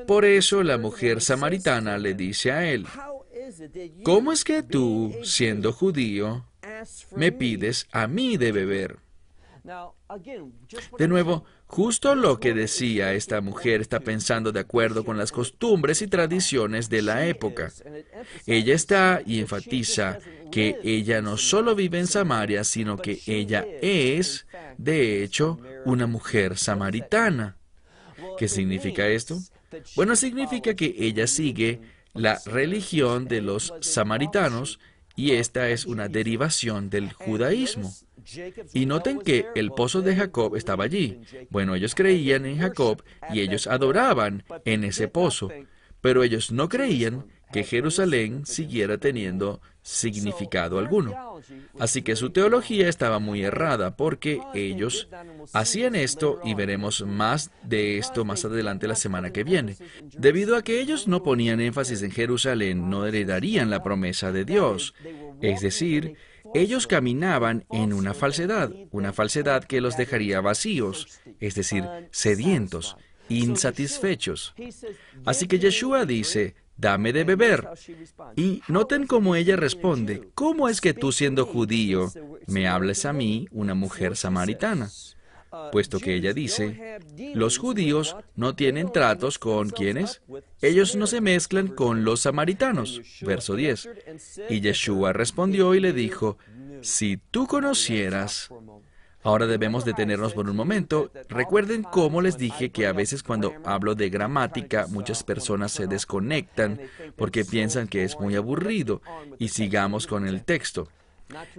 Por 0.07 0.25
eso 0.25 0.63
la 0.63 0.79
mujer 0.79 1.21
samaritana 1.21 1.99
le 1.99 2.15
dice 2.15 2.53
a 2.53 2.71
él, 2.71 2.87
¿cómo 4.05 4.33
es 4.33 4.45
que 4.45 4.63
tú, 4.63 5.15
siendo 5.25 5.73
judío, 5.73 6.47
me 7.17 7.33
pides 7.33 7.87
a 7.93 8.07
mí 8.07 8.37
de 8.37 8.53
beber? 8.53 8.97
De 10.99 11.09
nuevo, 11.09 11.45
justo 11.67 12.15
lo 12.17 12.41
que 12.41 12.53
decía 12.53 13.13
esta 13.13 13.41
mujer 13.41 13.81
está 13.81 14.01
pensando 14.01 14.51
de 14.51 14.61
acuerdo 14.61 15.05
con 15.05 15.17
las 15.17 15.31
costumbres 15.31 16.03
y 16.03 16.09
tradiciones 16.09 16.89
de 16.89 17.03
la 17.03 17.27
época. 17.27 17.73
Ella 18.47 18.75
está 18.75 19.23
y 19.25 19.39
enfatiza 19.39 20.19
que 20.51 20.79
ella 20.83 21.23
no 21.23 21.37
solo 21.37 21.77
vive 21.77 22.01
en 22.01 22.09
Samaria, 22.09 22.65
sino 22.65 22.97
que 22.97 23.21
ella 23.27 23.65
es, 23.81 24.47
de 24.79 25.23
hecho, 25.23 25.61
una 25.85 26.07
mujer 26.07 26.59
samaritana. 26.59 27.57
¿Qué 28.39 28.49
significa 28.49 29.07
esto? 29.07 29.39
Bueno, 29.95 30.17
significa 30.17 30.75
que 30.75 30.95
ella 30.99 31.27
sigue 31.27 31.81
la 32.15 32.41
religión 32.47 33.29
de 33.29 33.41
los 33.41 33.73
samaritanos 33.81 34.81
y 35.15 35.33
esta 35.33 35.69
es 35.69 35.87
una 35.87 36.09
derivación 36.09 36.91
del 36.91 37.13
judaísmo. 37.13 37.93
Y 38.73 38.87
noten 38.87 39.21
que 39.21 39.47
el 39.55 39.71
pozo 39.71 40.03
de 40.03 40.17
Jacob 40.17 40.57
estaba 40.57 40.85
allí. 40.85 41.21
Bueno, 41.51 41.75
ellos 41.75 41.95
creían 41.95 42.47
en 42.47 42.59
Jacob 42.59 43.03
y 43.33 43.41
ellos 43.41 43.67
adoraban 43.67 44.45
en 44.65 44.85
ese 44.85 45.09
pozo, 45.09 45.51
pero 46.01 46.23
ellos 46.23 46.53
no 46.53 46.69
creían 46.69 47.27
que 47.53 47.65
Jerusalén 47.65 48.47
siguiera 48.47 48.99
teniendo 48.99 49.61
significado 49.83 50.79
alguno. 50.79 51.41
Así 51.79 52.03
que 52.03 52.17
su 52.17 52.31
teología 52.31 52.89
estaba 52.89 53.19
muy 53.19 53.43
errada 53.43 53.97
porque 53.97 54.41
ellos 54.55 55.09
hacían 55.53 55.95
esto 55.95 56.41
y 56.45 56.55
veremos 56.55 57.05
más 57.05 57.51
de 57.63 57.99
esto 57.99 58.25
más 58.25 58.45
adelante 58.45 58.87
la 58.87 58.95
semana 58.95 59.33
que 59.33 59.45
viene. 59.45 59.77
Debido 60.17 60.57
a 60.57 60.63
que 60.63 60.81
ellos 60.81 61.09
no 61.09 61.23
ponían 61.23 61.61
énfasis 61.61 62.03
en 62.03 62.13
Jerusalén, 62.13 62.89
no 62.89 63.07
heredarían 63.07 63.71
la 63.71 63.83
promesa 63.83 64.33
de 64.33 64.45
Dios. 64.45 64.95
Es 65.43 65.61
decir, 65.61 66.17
ellos 66.55 66.87
caminaban 66.87 67.65
en 67.71 67.93
una 67.93 68.15
falsedad, 68.15 68.73
una 68.91 69.13
falsedad 69.13 69.65
que 69.65 69.81
los 69.81 69.97
dejaría 69.97 70.41
vacíos, 70.41 71.21
es 71.41 71.55
decir, 71.55 71.85
sedientos, 72.11 72.97
insatisfechos. 73.29 74.55
Así 75.25 75.47
que 75.47 75.59
Yeshua 75.59 76.07
dice, 76.07 76.55
dame 76.77 77.13
de 77.13 77.25
beber. 77.25 77.69
Y 78.37 78.63
noten 78.69 79.07
cómo 79.07 79.35
ella 79.35 79.57
responde, 79.57 80.31
¿cómo 80.35 80.69
es 80.69 80.81
que 80.81 80.95
tú 80.95 81.13
siendo 81.13 81.47
judío 81.47 82.11
me 82.47 82.69
hables 82.69 83.05
a 83.05 83.13
mí, 83.13 83.49
una 83.51 83.75
mujer 83.75 84.17
samaritana? 84.17 84.91
Puesto 85.71 85.99
que 85.99 86.15
ella 86.15 86.33
dice, 86.33 86.99
los 87.35 87.59
judíos 87.59 88.17
no 88.37 88.55
tienen 88.55 88.93
tratos 88.93 89.39
con 89.39 89.71
quienes, 89.71 90.23
ellos 90.61 90.97
no 90.97 91.07
se 91.07 91.21
mezclan 91.21 91.69
con 91.69 92.05
los 92.05 92.21
samaritanos, 92.21 93.01
verso 93.23 93.55
10. 93.55 93.89
Y 94.49 94.61
Yeshua 94.61 95.13
respondió 95.13 95.75
y 95.75 95.81
le 95.81 95.93
dijo, 95.93 96.39
si 96.81 97.19
tú 97.31 97.47
conocieras 97.47 98.51
Ahora 99.25 99.47
debemos 99.47 99.85
detenernos 99.85 100.35
por 100.35 100.49
un 100.49 100.57
momento. 100.57 101.13
Recuerden 101.29 101.83
cómo 101.85 102.21
les 102.21 102.39
dije 102.39 102.71
que 102.71 102.87
a 102.87 102.93
veces 102.93 103.23
cuando 103.23 103.55
hablo 103.65 103.95
de 103.95 104.11
gramática 104.11 104.87
muchas 104.89 105.23
personas 105.23 105.71
se 105.71 105.87
desconectan 105.87 106.81
porque 107.17 107.45
piensan 107.45 107.87
que 107.87 108.03
es 108.03 108.19
muy 108.19 108.35
aburrido 108.35 109.01
y 109.39 109.49
sigamos 109.49 110.07
con 110.07 110.27
el 110.27 110.45
texto. 110.45 110.89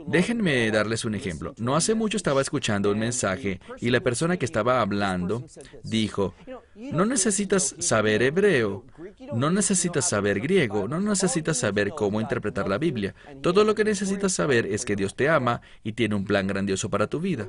Déjenme 0.08 0.72
darles 0.72 1.06
un 1.06 1.16
ejemplo. 1.16 1.54
No 1.58 1.76
hace 1.76 1.96
mucho 1.96 2.18
estaba 2.18 2.42
escuchando 2.42 2.92
un 2.92 3.00
mensaje 3.00 3.60
y 3.80 3.90
la 3.90 4.02
persona 4.02 4.38
que 4.38 4.46
estaba 4.46 4.82
hablando 4.82 5.44
dijo, 5.84 6.34
no 6.76 7.06
necesitas 7.06 7.76
saber 7.80 8.22
hebreo, 8.22 8.86
no 9.34 9.52
necesitas 9.52 10.10
saber 10.10 10.40
griego, 10.40 10.88
no 10.88 11.00
necesitas 11.00 11.58
saber 11.58 11.90
cómo 11.90 12.22
interpretar 12.22 12.68
la 12.68 12.78
Biblia. 12.78 13.16
Todo 13.42 13.64
lo 13.64 13.76
que 13.76 13.84
necesitas 13.84 14.34
saber 14.34 14.66
es 14.66 14.86
que 14.86 14.96
Dios 14.96 15.16
te 15.16 15.30
ama 15.30 15.62
y 15.84 15.94
tiene 15.94 16.16
un 16.16 16.26
plan 16.26 16.48
grandioso 16.48 16.90
para 16.90 17.08
tu 17.08 17.20
vida. 17.20 17.48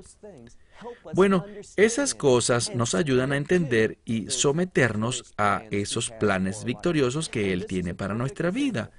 Bueno, 1.15 1.45
esas 1.77 2.15
cosas 2.15 2.75
nos 2.75 2.95
ayudan 2.95 3.33
a 3.33 3.37
entender 3.37 3.99
y 4.05 4.31
someternos 4.31 5.35
a 5.39 5.63
esos 5.71 6.11
planes 6.11 6.65
victoriosos 6.65 7.29
que 7.29 7.53
Él 7.53 7.67
tiene 7.67 7.95
para 7.95 8.15
nuestra 8.15 8.51
vida. 8.51 8.91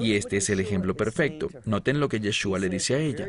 Y 0.00 0.14
este 0.14 0.38
es 0.38 0.50
el 0.50 0.60
ejemplo 0.60 0.96
perfecto. 0.96 1.48
Noten 1.64 2.00
lo 2.00 2.08
que 2.08 2.20
Yeshua 2.20 2.58
le 2.58 2.68
dice 2.68 2.94
a 2.94 2.98
ella. 2.98 3.28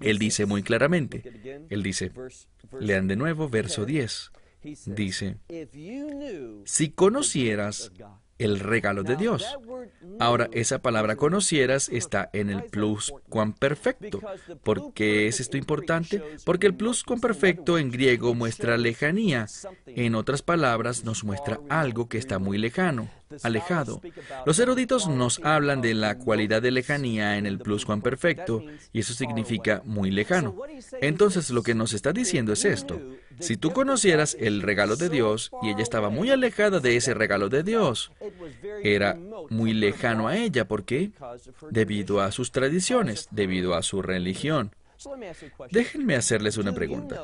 Él 0.00 0.18
dice 0.18 0.46
muy 0.46 0.62
claramente, 0.62 1.66
él 1.68 1.82
dice, 1.82 2.12
lean 2.78 3.08
de 3.08 3.16
nuevo 3.16 3.48
verso 3.48 3.84
10, 3.84 4.30
dice, 4.86 5.38
si 6.64 6.90
conocieras 6.90 7.90
el 8.38 8.60
regalo 8.60 9.02
de 9.02 9.16
Dios. 9.16 9.58
Ahora, 10.20 10.48
esa 10.52 10.78
palabra 10.78 11.16
conocieras 11.16 11.88
está 11.88 12.30
en 12.32 12.50
el 12.50 12.62
plus 12.64 13.12
perfecto. 13.58 14.20
¿Por 14.62 14.92
qué 14.94 15.26
es 15.26 15.40
esto 15.40 15.56
importante? 15.56 16.22
Porque 16.44 16.68
el 16.68 16.74
plus 16.74 17.04
perfecto 17.20 17.78
en 17.78 17.90
griego 17.90 18.34
muestra 18.34 18.76
lejanía. 18.76 19.46
En 19.86 20.14
otras 20.14 20.42
palabras, 20.42 21.02
nos 21.02 21.24
muestra 21.24 21.58
algo 21.68 22.08
que 22.08 22.18
está 22.18 22.38
muy 22.38 22.58
lejano 22.58 23.10
alejado. 23.42 24.00
Los 24.46 24.58
eruditos 24.58 25.08
nos 25.08 25.40
hablan 25.44 25.80
de 25.80 25.94
la 25.94 26.18
cualidad 26.18 26.62
de 26.62 26.70
lejanía 26.70 27.36
en 27.36 27.46
el 27.46 27.58
pluscuamperfecto, 27.58 28.62
y 28.92 29.00
eso 29.00 29.14
significa 29.14 29.82
muy 29.84 30.10
lejano. 30.10 30.56
Entonces 31.00 31.50
lo 31.50 31.62
que 31.62 31.74
nos 31.74 31.92
está 31.92 32.12
diciendo 32.12 32.52
es 32.52 32.64
esto. 32.64 33.00
Si 33.40 33.56
tú 33.56 33.72
conocieras 33.72 34.36
el 34.38 34.62
regalo 34.62 34.96
de 34.96 35.08
Dios 35.08 35.50
y 35.62 35.70
ella 35.70 35.82
estaba 35.82 36.10
muy 36.10 36.30
alejada 36.30 36.80
de 36.80 36.96
ese 36.96 37.14
regalo 37.14 37.48
de 37.48 37.62
Dios, 37.62 38.10
era 38.82 39.16
muy 39.50 39.72
lejano 39.72 40.28
a 40.28 40.36
ella. 40.36 40.66
¿Por 40.66 40.84
qué? 40.84 41.12
Debido 41.70 42.20
a 42.20 42.32
sus 42.32 42.50
tradiciones, 42.50 43.28
debido 43.30 43.74
a 43.74 43.82
su 43.82 44.02
religión. 44.02 44.72
Déjenme 45.70 46.16
hacerles 46.16 46.56
una 46.56 46.72
pregunta. 46.72 47.20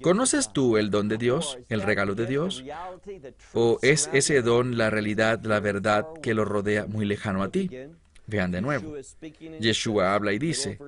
¿Conoces 0.00 0.52
tú 0.52 0.76
el 0.76 0.90
don 0.90 1.08
de 1.08 1.18
Dios, 1.18 1.58
el 1.68 1.82
regalo 1.82 2.14
de 2.14 2.26
Dios? 2.26 2.64
¿O 3.52 3.78
es 3.82 4.10
ese 4.12 4.42
don 4.42 4.76
la 4.76 4.90
realidad, 4.90 5.42
la 5.44 5.60
verdad 5.60 6.06
que 6.22 6.34
lo 6.34 6.44
rodea 6.44 6.86
muy 6.86 7.04
lejano 7.04 7.42
a 7.42 7.50
ti? 7.50 7.70
Vean 8.26 8.52
de 8.52 8.60
nuevo. 8.60 8.94
Yeshua 9.60 10.14
habla 10.14 10.32
y 10.32 10.38
dice, 10.38 10.78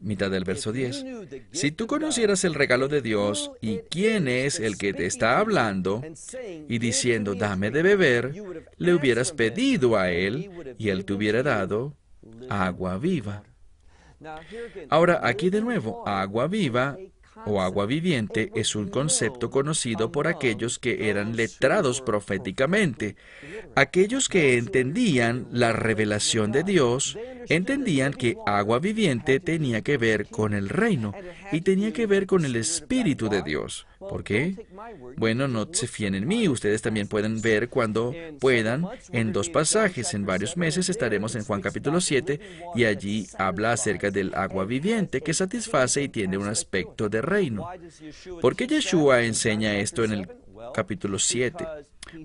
mitad 0.00 0.30
del 0.30 0.44
verso 0.44 0.72
10, 0.72 1.04
si 1.52 1.70
tú 1.70 1.86
conocieras 1.86 2.44
el 2.44 2.54
regalo 2.54 2.88
de 2.88 3.00
Dios 3.00 3.52
y 3.60 3.78
quién 3.88 4.26
es 4.26 4.58
el 4.58 4.76
que 4.76 4.92
te 4.92 5.06
está 5.06 5.38
hablando 5.38 6.02
y 6.68 6.78
diciendo, 6.78 7.34
dame 7.34 7.70
de 7.70 7.82
beber, 7.82 8.34
le 8.78 8.94
hubieras 8.94 9.32
pedido 9.32 9.96
a 9.96 10.10
él 10.10 10.74
y 10.76 10.88
él 10.88 11.04
te 11.04 11.12
hubiera 11.12 11.42
dado 11.42 11.94
agua 12.48 12.98
viva. 12.98 13.44
Ahora, 14.88 15.20
aquí 15.22 15.50
de 15.50 15.60
nuevo, 15.60 16.06
agua 16.06 16.46
viva 16.46 16.96
o 17.46 17.60
agua 17.60 17.86
viviente 17.86 18.50
es 18.54 18.74
un 18.76 18.88
concepto 18.88 19.50
conocido 19.50 20.12
por 20.12 20.26
aquellos 20.26 20.78
que 20.78 21.08
eran 21.08 21.36
letrados 21.36 22.00
proféticamente. 22.00 23.16
Aquellos 23.74 24.28
que 24.28 24.58
entendían 24.58 25.46
la 25.50 25.72
revelación 25.72 26.52
de 26.52 26.62
Dios 26.62 27.18
entendían 27.48 28.12
que 28.12 28.36
agua 28.46 28.78
viviente 28.78 29.40
tenía 29.40 29.82
que 29.82 29.96
ver 29.96 30.26
con 30.28 30.54
el 30.54 30.68
reino 30.68 31.12
y 31.50 31.62
tenía 31.62 31.92
que 31.92 32.06
ver 32.06 32.26
con 32.26 32.44
el 32.44 32.56
Espíritu 32.56 33.28
de 33.28 33.42
Dios. 33.42 33.86
¿Por 34.08 34.24
qué? 34.24 34.54
Bueno, 35.16 35.48
no 35.48 35.68
se 35.72 35.86
fíen 35.86 36.14
en 36.14 36.26
mí. 36.26 36.48
Ustedes 36.48 36.82
también 36.82 37.08
pueden 37.08 37.40
ver 37.40 37.68
cuando 37.68 38.14
puedan 38.40 38.86
en 39.10 39.32
dos 39.32 39.48
pasajes. 39.48 40.14
En 40.14 40.26
varios 40.26 40.56
meses 40.56 40.88
estaremos 40.88 41.34
en 41.34 41.44
Juan 41.44 41.60
capítulo 41.60 42.00
7 42.00 42.40
y 42.74 42.84
allí 42.84 43.26
habla 43.38 43.72
acerca 43.72 44.10
del 44.10 44.34
agua 44.34 44.64
viviente 44.64 45.20
que 45.20 45.34
satisface 45.34 46.02
y 46.02 46.08
tiene 46.08 46.38
un 46.38 46.48
aspecto 46.48 47.08
de 47.08 47.22
reino. 47.22 47.68
¿Por 48.40 48.56
qué 48.56 48.66
Yeshua 48.66 49.22
enseña 49.22 49.76
esto 49.76 50.04
en 50.04 50.12
el 50.12 50.28
capítulo 50.74 51.18
7? 51.18 51.66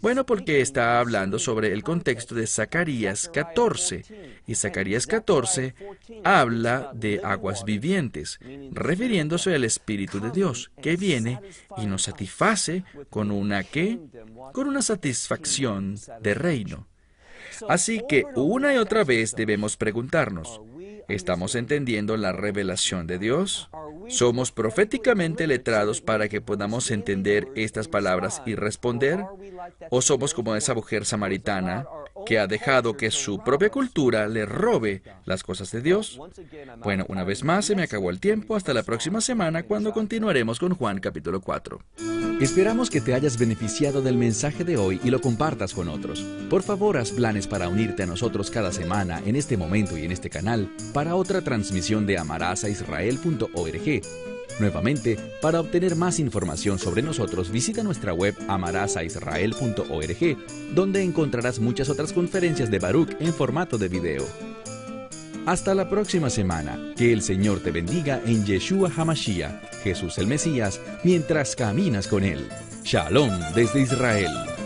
Bueno, 0.02 0.26
porque 0.26 0.62
está 0.62 1.00
hablando 1.00 1.40
sobre 1.40 1.72
el 1.74 1.84
contexto 1.84 2.36
de 2.36 2.48
Zacarías 2.48 3.30
14. 3.34 4.04
Y 4.46 4.56
Zacarías 4.56 5.08
14 5.08 5.76
habla 6.24 6.92
de 6.94 7.22
aguas 7.24 7.64
vivientes, 7.64 8.40
refiriéndose 8.72 9.54
al 9.56 9.64
Espíritu 9.64 10.20
de 10.20 10.32
Dios, 10.32 10.72
que 10.82 10.96
viene 10.96 11.40
y 11.78 11.86
nos 11.86 12.04
satisface 12.04 12.84
con 13.10 13.32
una 13.32 13.64
qué? 13.64 14.00
Con 14.54 14.68
una 14.68 14.82
satisfacción 14.82 15.96
de 16.22 16.34
reino. 16.34 16.88
Así 17.68 18.02
que 18.08 18.26
una 18.36 18.74
y 18.74 18.78
otra 18.78 19.04
vez 19.04 19.36
debemos 19.36 19.78
preguntarnos, 19.78 20.62
¿estamos 21.08 21.56
entendiendo 21.56 22.18
la 22.18 22.32
revelación 22.32 23.08
de 23.08 23.18
Dios? 23.18 23.70
¿Somos 24.10 24.52
proféticamente 24.52 25.48
letrados 25.48 26.02
para 26.02 26.30
que 26.30 26.42
podamos 26.42 26.92
entender 26.92 27.48
estas 27.56 27.88
palabras 27.88 28.42
y 28.46 28.56
responder? 28.56 29.24
¿O 29.90 30.02
somos 30.02 30.34
como 30.34 30.56
esa 30.56 30.74
mujer 30.74 31.06
samaritana 31.06 31.86
que 32.28 32.40
ha 32.40 32.48
dejado 32.48 32.98
que 32.98 33.10
su 33.10 33.40
propia 33.40 33.70
cultura 33.70 34.28
le 34.28 34.46
robe 34.46 35.02
las 35.24 35.44
cosas 35.44 35.72
de 35.72 35.82
Dios? 35.82 36.20
Bueno, 36.84 37.06
una 37.08 37.24
vez 37.24 37.46
más 37.46 37.64
se 37.64 37.76
me 37.76 37.84
acabó 37.84 38.10
el 38.10 38.20
tiempo. 38.20 38.58
Hasta 38.58 38.74
la 38.74 38.84
próxima 38.84 39.22
semana 39.22 39.64
cuando 39.64 39.94
continuaremos 39.94 40.60
con 40.60 40.76
Juan 40.76 41.00
capítulo 41.00 41.40
4. 41.40 41.80
Esperamos 42.42 42.90
que 42.90 43.00
te 43.00 43.14
hayas 43.14 43.40
beneficiado 43.40 44.02
del 44.02 44.18
mensaje 44.18 44.66
de 44.66 44.76
hoy 44.76 45.00
y 45.06 45.10
lo 45.10 45.22
compartas 45.22 45.74
con 45.74 45.88
otros. 45.88 46.20
Por 46.50 46.64
favor, 46.64 46.98
haz 46.98 47.12
planes 47.12 47.48
para 47.48 47.70
unirte 47.70 48.04
a 48.04 48.08
nosotros 48.08 48.52
cada 48.52 48.74
semana 48.74 49.22
en 49.26 49.38
este 49.38 49.56
momento 49.56 49.98
y 49.98 50.04
en 50.04 50.12
este 50.12 50.30
canal 50.30 50.70
para 50.94 51.16
otra 51.16 51.42
transmisión 51.42 52.06
de 52.06 52.18
amarazaisrael.org 52.18 54.37
Nuevamente, 54.60 55.18
para 55.42 55.60
obtener 55.60 55.96
más 55.96 56.20
información 56.20 56.80
sobre 56.80 57.02
nosotros, 57.02 57.52
visita 57.52 57.84
nuestra 57.84 58.14
web 58.14 58.36
amarazaisrael.org, 58.48 60.38
donde 60.74 61.04
encontrarás 61.04 61.60
muchas 61.60 61.90
otras 61.90 62.14
conferencias 62.14 62.72
de 62.72 62.80
Baruch 62.80 63.16
en 63.20 63.34
formato 63.34 63.78
de 63.78 63.88
video. 63.88 64.26
Hasta 65.48 65.74
la 65.74 65.88
próxima 65.88 66.30
semana. 66.30 66.94
Que 66.98 67.14
el 67.14 67.22
Señor 67.22 67.62
te 67.62 67.72
bendiga 67.72 68.22
en 68.26 68.46
Yeshua 68.46 68.92
Hamashiach, 68.94 69.82
Jesús 69.82 70.18
el 70.18 70.28
Mesías, 70.28 70.82
mientras 71.06 71.56
caminas 71.56 72.08
con 72.08 72.26
Él. 72.26 72.50
Shalom 72.84 73.32
desde 73.56 73.82
Israel. 73.82 74.57